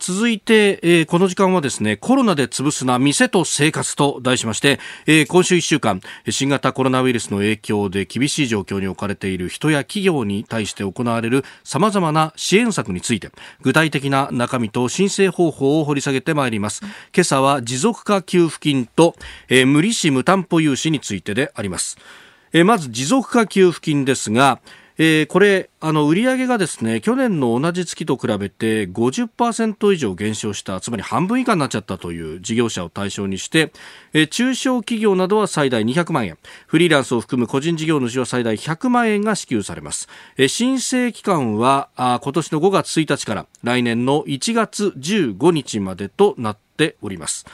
[0.05, 13.29] 続いて、えー、この時間はですね、コロナで潰すな店と生活と題しまして、えー、今週1週間、新型コロナウイルスの影響で厳しい状況に置かれている人や企業に対して行われる様々な支援策について、
[13.61, 16.81] 具体的な中身と申請方法を掘り下げてまいります。
[17.15, 19.15] 今朝は持続化給付金と、
[19.47, 21.97] えー、無利子無担保融資についてであります。
[22.51, 24.59] え、まず持続化給付金ですが、
[24.97, 33.71] えー、これあの売上がですね去年の同じ月と比べて50%以上減少したつまり半分以下になっちゃったという事業者を対象にして、
[34.13, 36.37] えー、中小企業などは最大200万円。
[36.67, 47.45] フリーランスを含む個人事業主は最大100万円が支給されます、えー、申請期間はあ今年の5月1日から来年の1月15日までとなっております。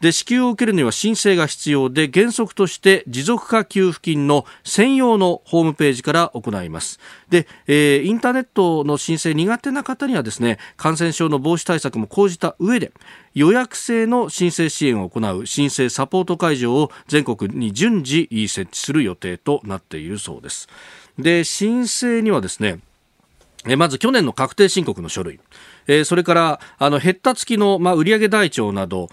[0.00, 7.00] で支給を受けるには申請が必要で原則として持続化給付金の専用のホームページから行います。
[7.28, 12.92] で、えー、インターネットの申請苦手な方にはですね感染症の防止対策も講じた上で
[13.34, 20.68] 予約制の申請支援を行う申請サポート会場を全国に順次設置する予定となっているそうです。
[21.18, 22.78] で申請にはですね
[23.76, 25.40] まず去年の確定申告の書類。
[25.88, 29.08] えー、それからあの減った月の、まあ、売上台帳など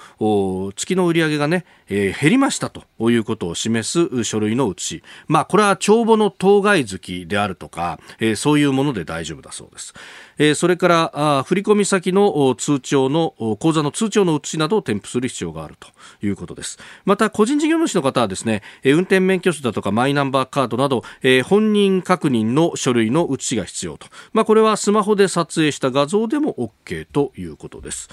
[0.75, 9.93] 月の売上がね、えー、減りましたということを示す書類の写し、まあ、これは帳簿の当該月であるとか、えー、そういうもので大丈夫だそうです。
[10.37, 15.87] えー、それからあ振込先の通帳の口座の通帳の写しなどを添付する必要があると
[16.25, 16.77] いうことです。
[17.05, 26.51] また個人事業主の方はですね、えー、運転免許証だとかマイナンバーカードなど、えー、本人確認の書類の写しが必要と、まあ、これはスマホで撮影した画像でも
[26.85, 28.09] OK ということです。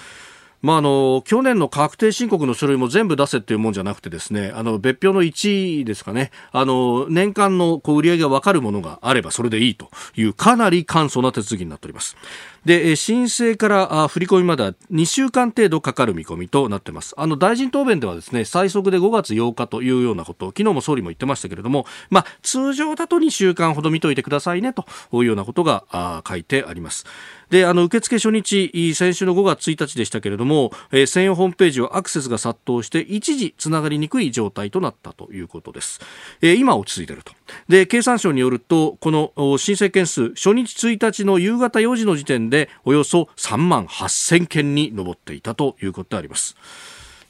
[0.63, 6.31] まあ、あの去年の確定申告の書類も全部出せっていうもんじゃなくてですねあの別表の1位ですかね。
[6.53, 12.17] あの年間のこう売り上げが分かるものがあればそれでいいというかなり簡素な手続きになっております。
[12.65, 17.15] で申請から振り込みまでは2週間程度かかる見込みとなっています。
[17.17, 27.05] あの大臣答弁ではですね最速で5月8日というようなことを昨日も総理も言ってましたけれども、まあ、通常だと2週間ほど見といてくださいねというようなことが書いてあります。
[27.53, 36.01] であの受付初日先週の5月1日でしたけれども、えー、専用ホームページはアクセスが殺到して一時つながりにくい状態となったということです、
[36.41, 37.35] えー、今落ち着いていると
[37.69, 46.57] で経産省によるとこの申請件数初日1日の夕方4時の時点でおよそ3万8000件に上っていたということであります。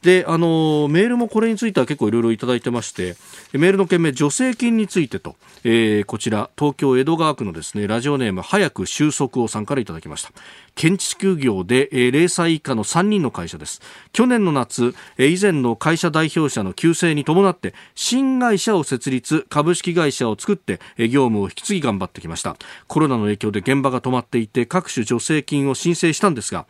[0.03, 3.17] であのメールもこれについては結構いろいろいただいてまして
[3.53, 10.33] メールの件名助成金についてと、えー、こちら東京江戸川区のですねラジオネーム早く収束をさんからいただきました。
[10.75, 13.81] 建築業で、えー、0歳以下の3人の会社です。
[14.13, 22.57] 去年の夏、えー、以前の会社代表者の急成に伴って新会社を設立株式会社を作って、えー、業務を引き継ぎ頑張ってきました。
[22.89, 26.67] コロナの影響で現場が止まっていて各種助成金を申請したんですが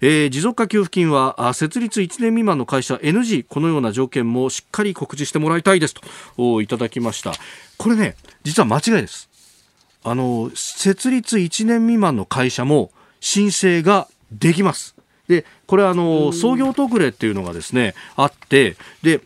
[0.00, 5.94] えー、持続化給付金は設立1年未満の会社 NG このような条件もしっかり告知してもらいたいです
[6.36, 7.32] といただきました。
[7.76, 9.28] これね実は間違いです。
[10.02, 14.94] あの設立1年未満の会社も申請ができます。
[15.28, 19.20] でこれはあの創業特例っていうのがですねあってで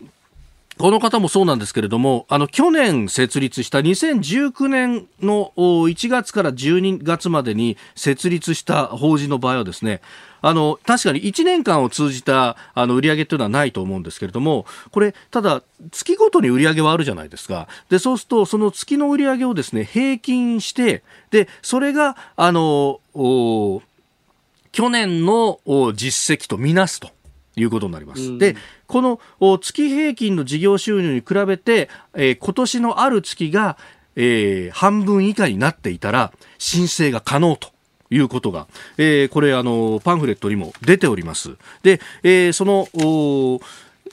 [0.79, 10.01] この方もそうなんですけれども、あの、去年設立した2019年の1月から12月までに設立した法人の場合はですね、
[10.43, 17.69] あの、確かに1年間を通じた、あの、売上というのはないと思うんですけれども、これ、ただ、月ごとに売上はあるじゃないですか。
[17.89, 23.01] で、そうすると、その月の売上をですね、平均して、で、それが、あの、
[24.73, 25.61] 去年の
[25.95, 27.15] 実績とみなすと。
[27.57, 28.23] いうことになります。
[28.23, 28.57] うん、で、
[28.95, 33.77] この月平均の事業収入に比べて、えー、今年のある月が、
[34.15, 37.75] えー、半分以下になっていたら申請が可能と。
[38.11, 41.57] いうことが、えー、これあのパンフレットにも出ております。
[41.83, 42.87] で、えー、その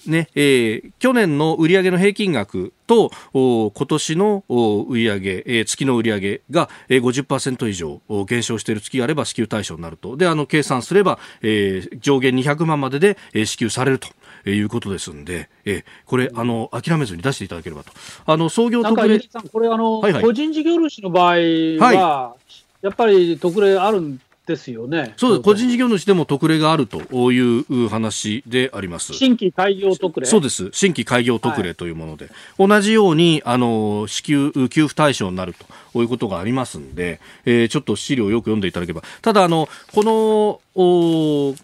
[0.07, 14.07] ね、えー、去年の売上の平均額と今年の売上、えー、月の売上が50%以上減少している月があれば支給対象になるとであの計算すれば、えー、上限200万までで支給されると。
[14.45, 17.91] いうことですんで、えこれ、あの、諦めずに出していただければと。
[18.25, 19.19] あの、創業特例。
[19.51, 25.13] これ、あの、はいはい、個人事業主の場合は、はい、やっぱり特例あるんですよね。
[25.17, 25.41] そうです。
[25.41, 29.13] 個人事業主でも特例があるという話であります。
[29.13, 30.69] 新規開業特例そうです。
[30.73, 32.25] 新規開業特例というもので、
[32.57, 35.53] はい、同じように、あの、支給、給付対象になる
[35.93, 39.05] ということがありますんで、えー、ちょっと資料をよく読んでいただければ。
[39.21, 41.55] ただ、あの、この、お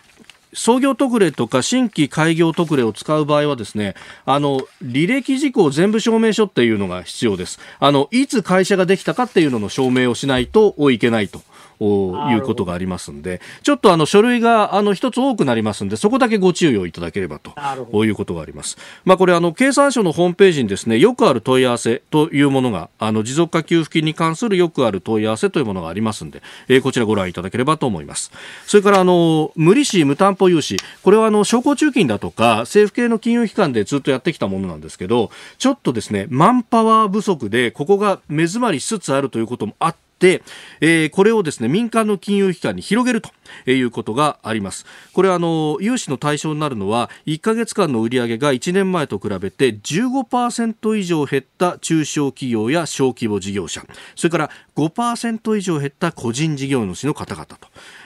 [0.58, 3.94] 創業特例とか新規開業特例を使う場合はですね、
[4.26, 7.60] あの、履歴事項全部証明書っていうのが必要です。
[7.80, 11.42] あの、いつ会社ができたかっていうのの証明をしないといけないと。
[11.80, 18.78] いうことがありますんで、ちょっとあの書類があの一つ多くなりますんで、そこだけご注意をいただければということがあります。
[19.06, 28.32] まあこれあの経産省のホームページにですね、よくある問い合わせというものが、あの持続化給付金に関するよくある問い合わせというものがありますんで、えー、こちらご覧いただければと思います。
[28.66, 43.30] それからあの無利子無担保融資、これはあの商工中金だとか政府系の金融機関でずっとやってきたものなんですけど、ちょっとですね、マンパワー不足でここが目詰まりしつつあるということもあって、で、えー、これをですね民間の金融機関に広げると
[43.70, 57.46] いうことがありますこれはの融資の対象になるのは1ヶ月間の売上が1年前と比べて15%以上減った中小企業や小規模事業者それから5%以上減った個人事業主の方々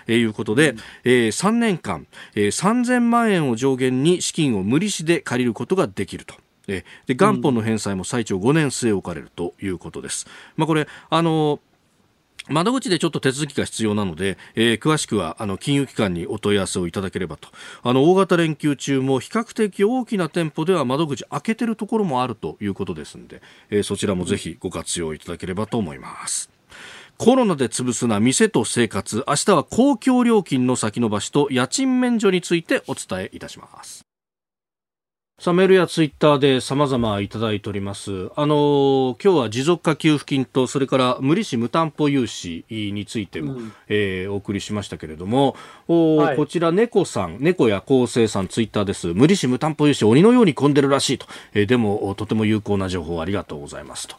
[0.06, 6.36] ということで、うん、えー、3年間、えー、3000万円を上限に資金を無利子で借りることができると。
[6.68, 6.86] で
[7.16, 10.28] 元本の返済も最長5年据え置かれるということです。
[10.56, 11.60] まあ、これあの
[12.50, 17.50] 窓口でちょっと手続きが必要なので、えー、詳しくはあの金融機関にお問い合わせをいただければと。
[17.84, 26.50] あの大型連休中も比較的大きな店舗では窓口開けてるところもあるということですので、えー、そちらもぜひご活用いただければと思います。
[27.18, 29.24] コロナで潰すな店と生活。
[29.28, 34.11] 明日は公共料金の先延ばしと家賃免除についてお伝えいたします。
[35.42, 38.30] さあ、メールやツイッターで様々いただいております。
[38.36, 45.56] あの今日は持続化給付金と、それから無利子無担保融資についても、うん、えー、お送りしましたけれども、
[45.88, 49.16] おはい、こちら、猫さん、猫や厚生さん、ツイッターです。
[49.16, 51.26] 無利子無担保融資、鬼のように混んでるらしいと。
[51.56, 54.18] えー、でも、とても有効な情報ありがとうございますと。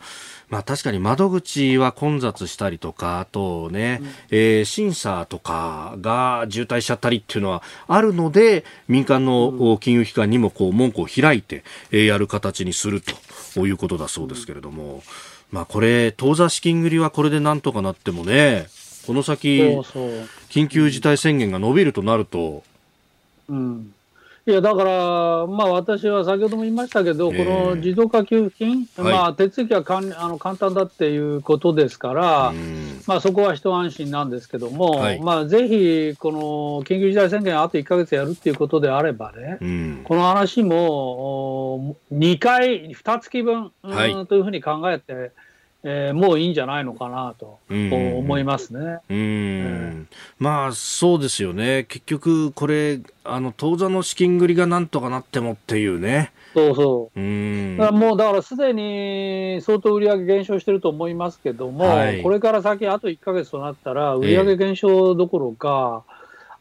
[0.52, 13.00] まあ確かに窓口は混雑したりとか、あとね、うん、えー、審査とかが渋滞しちゃったりっていうのはあるので、民間の金融機関にもこう門戸を開いて、えー、やる形にする
[13.54, 15.00] ということだそうですけれども、うん、
[15.52, 18.66] まあこれ、当座資金繰りはこれでなんとかなってもね、
[19.06, 19.58] この先、
[20.50, 22.62] 緊急事態宣言が伸びるとなると、
[23.48, 23.94] うん
[24.44, 32.52] いやだから、まあ、私は先ほども言いましたけど、この持続化給付金、まあ、手続きはかんあの簡単だっていうことですから、
[33.06, 36.38] まあ、そこは一安心なんですけども、はい、まあ、ぜひ、この
[36.82, 39.58] 緊急事態宣言あと1か月やるっていうことであればね、
[40.02, 45.30] この話も2回、2月分、はい、というふうに考えて、
[45.84, 49.00] えー、もういいんじゃないのかなと思いますね。
[50.38, 56.32] まあそうですよね、結局、これ、あの当座の資金繰りがなんとかなってもっていうね。
[56.54, 57.20] そうそう。
[57.20, 66.11] うんだからもうだからすでに相当売り上げ減少してると思いますけども、はい、これから先あと1か月となったら、売り上げ減少どころか、えー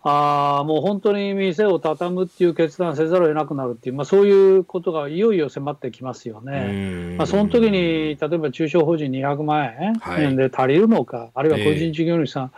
[0.03, 7.15] あもう本当に店を畳むっていう決断せざるを得なくなるっていう、まあ、そういうことがいよいよ迫ってきますよね。
[7.17, 9.71] まあ、その時に例えば中小法人200万
[10.17, 12.51] 円で足りるのか、はい、あるいは個人事業主さん、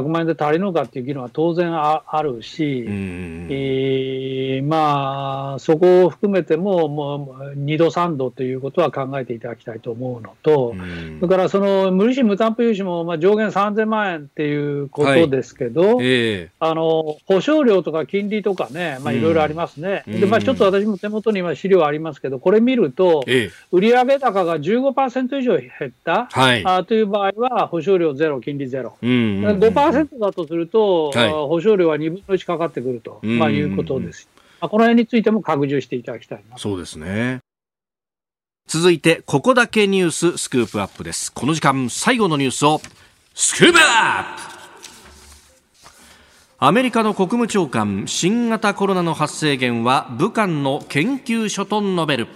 [0.00, 10.74] 100万円で足りるのかっていう議論は当然あるし、えー、まあ、そこを含めても、もう2度、3度ということは考えていただきたいと思うのと、
[11.20, 16.50] それからその無利子無担保融資も、まあ、上限3000万円っていうことですけど、はいえ。
[16.50, 20.02] ー、あの保証料とか金利とかね、まあ、いろいろありますね。
[20.06, 28.96] でまあ、ちょっと私も手元に今資料ありますけど、これ見ると、えー、売上高が15%以上減った、はい、あという場合は、保証料ゼロ、金利ゼロ。
[29.02, 29.60] うん
[29.90, 34.28] 5%だとすると、はい、保証料は2分の1かかってくると、まあ、いうことです。
[34.60, 37.40] まあ、この辺についても拡充していただきたいなそうですね。
[38.68, 41.32] 続いて、ここだけニューススクープアップです。
[41.32, 42.80] この時間、最後のニュースを、
[43.34, 44.52] スクープアップ
[46.58, 52.28] アメリカの国務長官、新型コロナの発生源は武漢の研究所と述べる。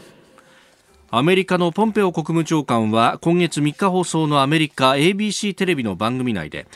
[1.13, 6.67] アメリカのポンペオ国務長官は今月3日放送のアメリカ ABC テレビの番組内で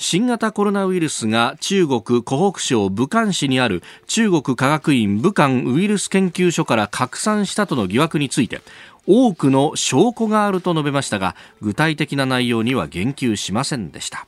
[0.00, 8.60] 新型コロナウイルスが中国湖北省武漢市にある中国科学院武漢ウイルス研究所から拡散したとの疑惑について
[9.08, 14.26] 多くの証拠があると述べましたが具体的な内容には言及しませんでした。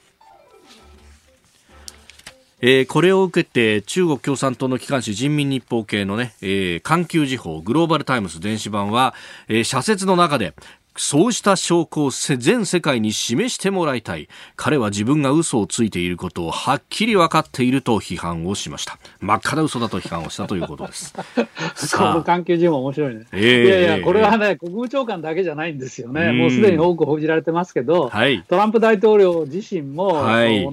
[2.62, 9.14] えー、これを受けて中国共産党の機関紙人民日報系のね、えー、環球時報グローバルタイムズ電子版は、
[9.48, 10.52] えー、社説の中で
[10.96, 14.28] そうした証拠を全世界に示してもらいたい。
[14.56, 18.98] 彼は自分が嘘をついていることをはっきり分かっていると批判をしました。
[19.20, 21.14] 真っ赤な嘘だと批判をしたということです。
[21.96, 23.26] この関係人も面白いね。
[23.32, 26.32] えー、いやいや、これはね、国務長官だけじゃないんですよね。
[26.32, 30.70] もうすでに多く報じられてますけど、はい、トランプ大統領自身も、はい、同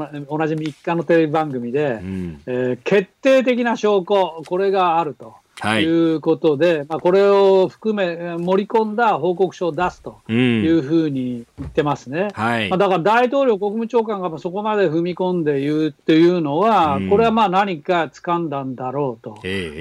[0.48, 5.36] じ3日のテレビ番組で、うん、えー、決定的な証拠、これがあると。
[5.62, 6.14] とい。
[6.16, 12.20] うことで、まあ、これを含め、盛り込んだ報告書を出すというふうに言ってますね。
[12.22, 19.40] うんはい、まあ、だから大統領、国務長官がそこまで踏み込んで言うっていうのは、うん、これはまあ何か掴んだんだろうと、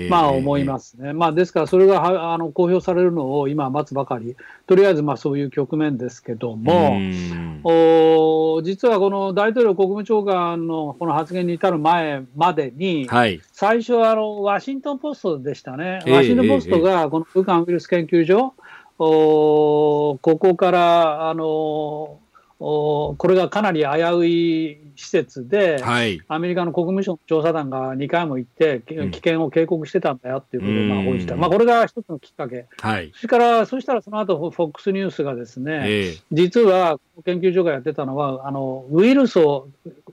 [0.09, 1.13] まあ思いますね。
[1.13, 15.66] まあ、ですから、それがあの公表されるのを今待つばかり、とりあえずまあそういう局面ですけども、うん、お実はこの大統領、国務長官のこの発言に至る前までに、はい、最初はあのワシントン・ポストでした。
[15.73, 18.55] ね、ワシントン・ポストがこの武漢ウイルス研究所、
[18.99, 22.19] おここからあの
[22.59, 23.87] おこれがかなり危
[24.17, 39.69] うい施設で、はい、アメリカの国務省の調査団が2回も行って、危険を警告してたんだよっていうことをまあ報じた、まあ、これが一つのきっかけ、はい、それからそしたらその後 FOX ニュースがですね、えー、実は研究所がやってたのは、あのウイルスを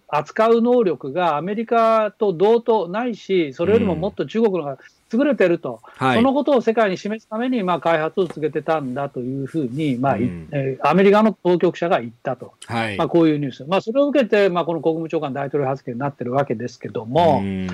[0.09, 4.77] 扱う能力がアメリカと同等ないし、それよりももっと中国のが
[5.13, 17.67] 優れてると、はい、そのことを世界に示すために、まあ、開発を続けてたんだというふうに、まあ、うん、えー、アメリカの当局者が言ったと、はい、まあ、こういうニュース、まあ、それを受けて、まあ、この国務長官大統領発言になってるわけですけども、うん、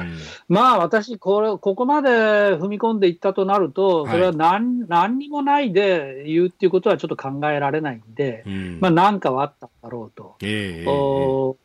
[0.47, 10.35] まあ、私これ、ここまで踏み込んでいったとなると、それは何,、何にもないで言うっていうことはちょっと考えられないんで、うん、まあ、なんかはあったんだろうと。
[10.41, 11.57] えー、お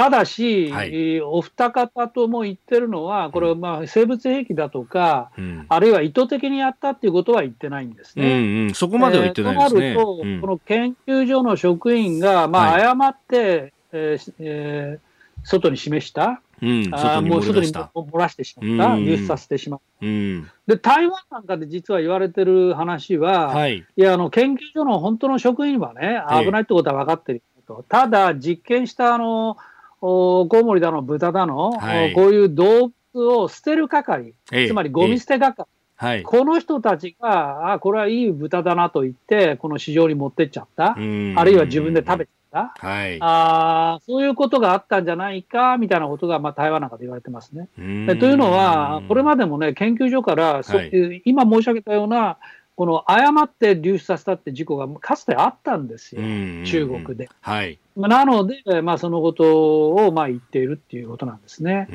[0.00, 8.24] ただし、はい、お二方とも言ってるのは、これはまあ生物兵器だとか、うん、あるいは意図的にやったっていうことは言ってないんですね。
[8.24, 9.88] うんうん、そこまでは言ってないですね。
[9.88, 29.58] えー、となると、うん、この研究所の職員が、まあ、誤って、はい、えーえー、外に示した、うん、あもう外に漏らしてしまった、流出させてしまった、うん、で台湾なんかで実は言われてる話は、はい、いやあの研究所の本当の職員はね、危ないってことは分かってると、ただ、実験したあの
[30.00, 47.68] コウモリだの、豚だの、はい、こういう動物を捨てる係、つまりゴミ捨て係、はい、この人たちが、あこれはいい豚だなと言って、この市場に持ってっちゃった、あるいは自分で食べちゃった、はい、あそういうことがあったんじゃないかみたいなことが、まあ、台湾なんかで言われてますね。
[47.76, 52.38] というのは、これまでもね、研究所から、はい、今申し上げたような、
[52.80, 56.22] この誤って流出させたって事故がかつてあったんですよ、
[56.64, 57.28] 中国で。
[57.42, 61.88] はい、なので、まあ、そのことをまあ言っているっていうことなんですね。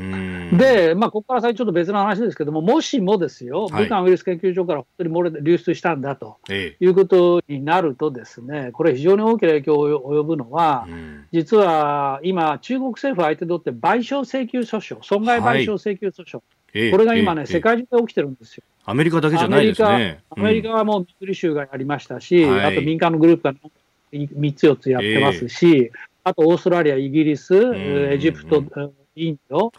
[0.55, 10.87] で、まあ、ここから先ちょっと別の話ですけども、もしもですよ、武漢ウイルス研究所から本当に漏れ流出したんだということになるとですね、これ非常に大きな影響を及ぶのは、
[11.31, 16.43] 実は今、中国政府相手取って賠償請求訴訟、損害賠償請求訴訟、はい、
[16.91, 18.63] これが今ね、世界中で起きてるんですよ。
[18.85, 20.19] アメリカだけじゃないですね。
[20.29, 23.53] アメリカはもうミズリ州がやりましたし、あと民間のグループが
[24.11, 25.91] 3つ4つやってますし、
[26.23, 28.63] あとオーストラリア、イギリス、エジプト、
[29.15, 29.71] インド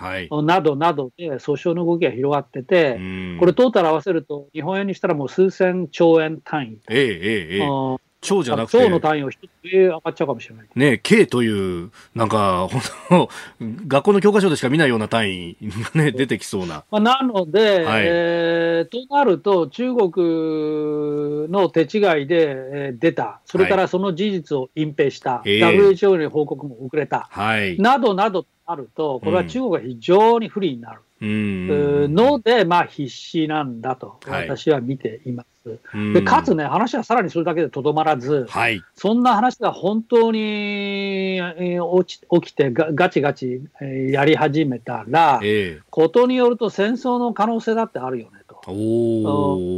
[0.43, 2.95] などなどで訴訟の動きが広がってて、
[3.39, 6.79] これトータル合わせると日本円にしたらもう数千兆円単位。
[6.89, 8.79] ええええ超じゃなくて。
[8.79, 10.67] 超の単位を一つ上がっちゃうかもしれない。
[10.75, 13.29] ね K という、なんか、本当
[13.87, 15.57] 学校の教科書でしか見ないような単位
[15.95, 16.85] がね、出てきそうな。
[16.91, 31.01] まあ、なので、はい、えー、となると、中国の手違いで、えー、出た、それからその事実を隠蔽した、はい、WHO に報告も遅れた、はい、などなどあると、これは中国が非常に不利になる。
[31.21, 35.56] ので、まあ、必死なんだと、私は見ています。
[36.15, 43.63] でかつね、話はさらにそれだけでとどまらず、はい、そんな話が本当に起きてガ、ガチガチ
[44.11, 48.63] やり始めたら、えー、ことによると戦争の可能性だってあるよねと、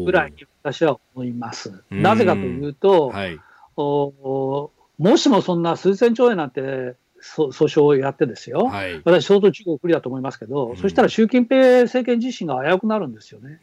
[0.04, 1.82] ぐらいに私は思います。
[1.90, 3.38] なぜかというと、はい、
[3.76, 13.58] おもしもそんな数千兆円なんて訴訟をやってですよ、はい、私、相当中国不利だと思いますけど、うん、そしたら習近平政権自身が危うくなるんですよね。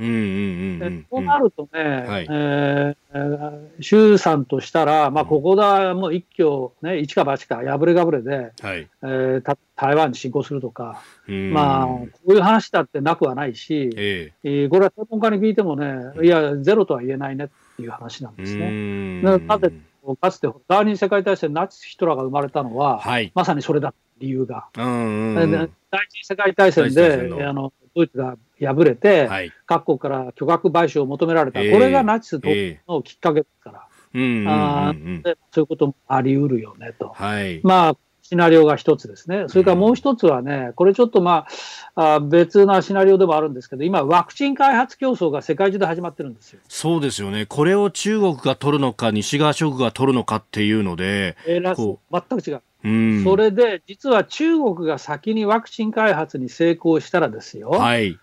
[1.10, 17.48] そうなるとね、はい、えー、習さんとしたら、まあ、ここだ、もう一挙、ね、一か八か、破れがぶれで、はい、えー、台湾に侵攻するとか、まあ、こういう話だってなくはないし、えー、これは専門家に聞いてもね、いや、ゼロとは言えないねっ
[17.78, 19.22] ていう話なんですね。
[19.22, 19.72] なぜ
[20.16, 24.68] かつて第二次世界大戦、ナチス・ヒトラーが生まれたのは、はい、まさにそれだ理由が。
[24.76, 25.70] 第二
[26.10, 32.42] 次世界大戦であのドイツが敗れて、はい、各国から巨額賠償を求められた、えー、これがナチス
[32.88, 37.10] のきっかけですから、そういうこともあり得るよねと。
[37.10, 37.98] はい、まあ
[38.28, 39.46] シナリオが一つですね。
[39.50, 41.46] それからもう一つはね、これちょっとま
[41.94, 46.60] あ、あ別なシナリオでもあるんですけど、今、ワクチン開発競争が世界中で始まってるんですよ。
[46.68, 47.46] そうですよね。
[47.46, 51.38] これを中国が取るのか、西側諸国が取るのかっていうので。
[51.46, 52.62] えー、全く違う。
[52.84, 57.70] うん、それで、実は中国が先にワクチン開発に成功したらですよ。
[57.70, 58.18] はい。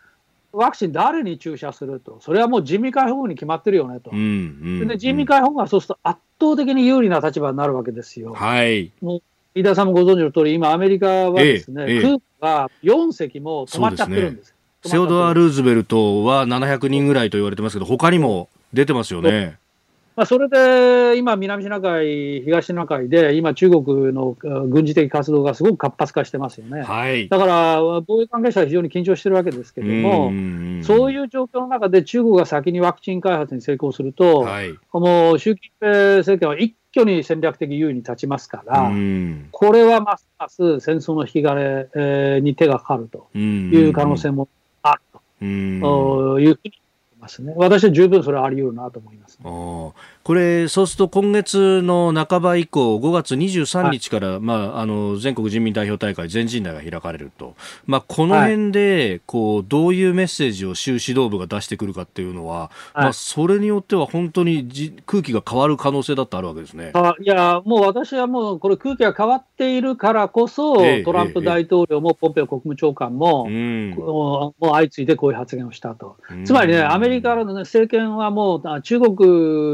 [0.52, 8.34] ワクチン誰に注射すると、それはもう人民解放軍に決まってるよねと、うんうんうん、で人民解放軍はそうすると圧倒的に有利な立場になるわけですよ。
[8.34, 9.22] はい、もう
[9.54, 14.54] 飯田さんもご存知の通り、今、アメリカはですね、ええ、空母が4隻も止まっちゃってるんです。
[14.82, 19.58] ですね、セオドア・ルーズベルトは700人ぐらいと言われてますけど、他にも出てますよね。
[20.14, 24.36] まあ、それで今、南シナ海、東シナ海で、今、中国の
[24.68, 26.82] 軍事的活動がすごく活発化してますよね。
[26.82, 30.30] はい、だから、防衛関係者は非常に緊張してるわけですけれども、
[30.82, 38.90] そういう状況の中で中国が先にワクチン開発に成功すると、はい、もう習近平政権は一挙に戦略的優位に立ちますから、
[39.50, 44.48] これはますます戦争の引き金に手がかかるという可能性も
[44.82, 45.00] ある
[45.40, 46.82] というふうに
[47.22, 47.54] ますね。
[47.56, 49.44] 私は十分それはあり得るなと思います、ね、
[50.24, 57.56] これ、そうすると今月の半ば以降、5月23日から、はい、まあ、あの全国人民代表大会、全人代が開かれると、
[57.86, 66.92] まあ、この辺で、こうどういうメッセージを習指導部が出してくるかっていうのは、はい、まあ、それによっては本当にじ空気が変わる可能性だってあるわけですね。
[66.94, 76.16] あいや、もう私はもう、これ、空気が変わっているからこそ、えトランプ大統領もポンペオ国務長官も、ええ、もう相次いでこういう発言をしたと。
[76.44, 79.16] つまりね、アメリカの、ね、政権はもう中国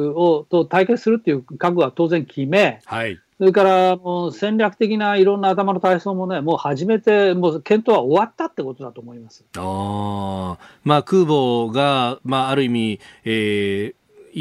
[0.09, 9.45] をと対決するっていう覚悟は当然決め、はい、それからもう戦略的ないろんな頭の体操もね、もう始めて、もう検討は終わったってことだと思います。
[9.57, 13.95] あ、まあ、空母が、まあ、ある意味、えー、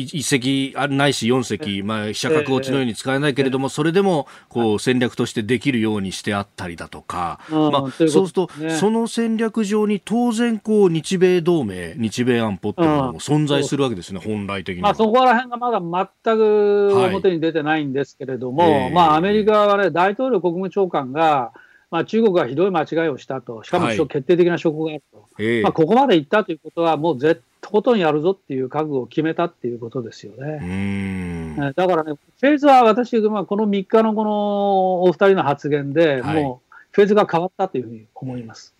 [0.03, 21.51] 1隻ないし4隻、まあ、飛車角落ちのように使えないけれども、それでもこう戦略としてできるようにしてあったりだとか、まあ、そうすると、その戦略上に当然こう日米同盟、日米安保っていうのも存在するわけですね、本来的にまあ、そこら辺がまだ全く表に出てないんですけれども、まあ、アメリカはね、大統領国務長官が、
[21.89, 31.55] まあ、中国がひどい間違いをしたと、しかも決定的な証拠があると、はいまあ、ここまでいったということは、もう絶とことんやるぞっていう覚悟を決めたっていうことですよね。
[31.75, 38.73] だからね、フェーズは私、まあ、この3日のこのお二人の発言で、はい、もうフェーズが変わったというふうに思います。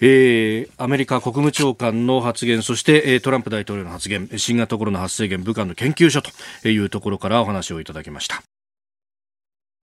[0.00, 8.42] えー、アメリカ国務長官の発言、そして、えー、トランプ大統領の発言、新型コロナ発生源武漢の研究所というところからお話をいただきました。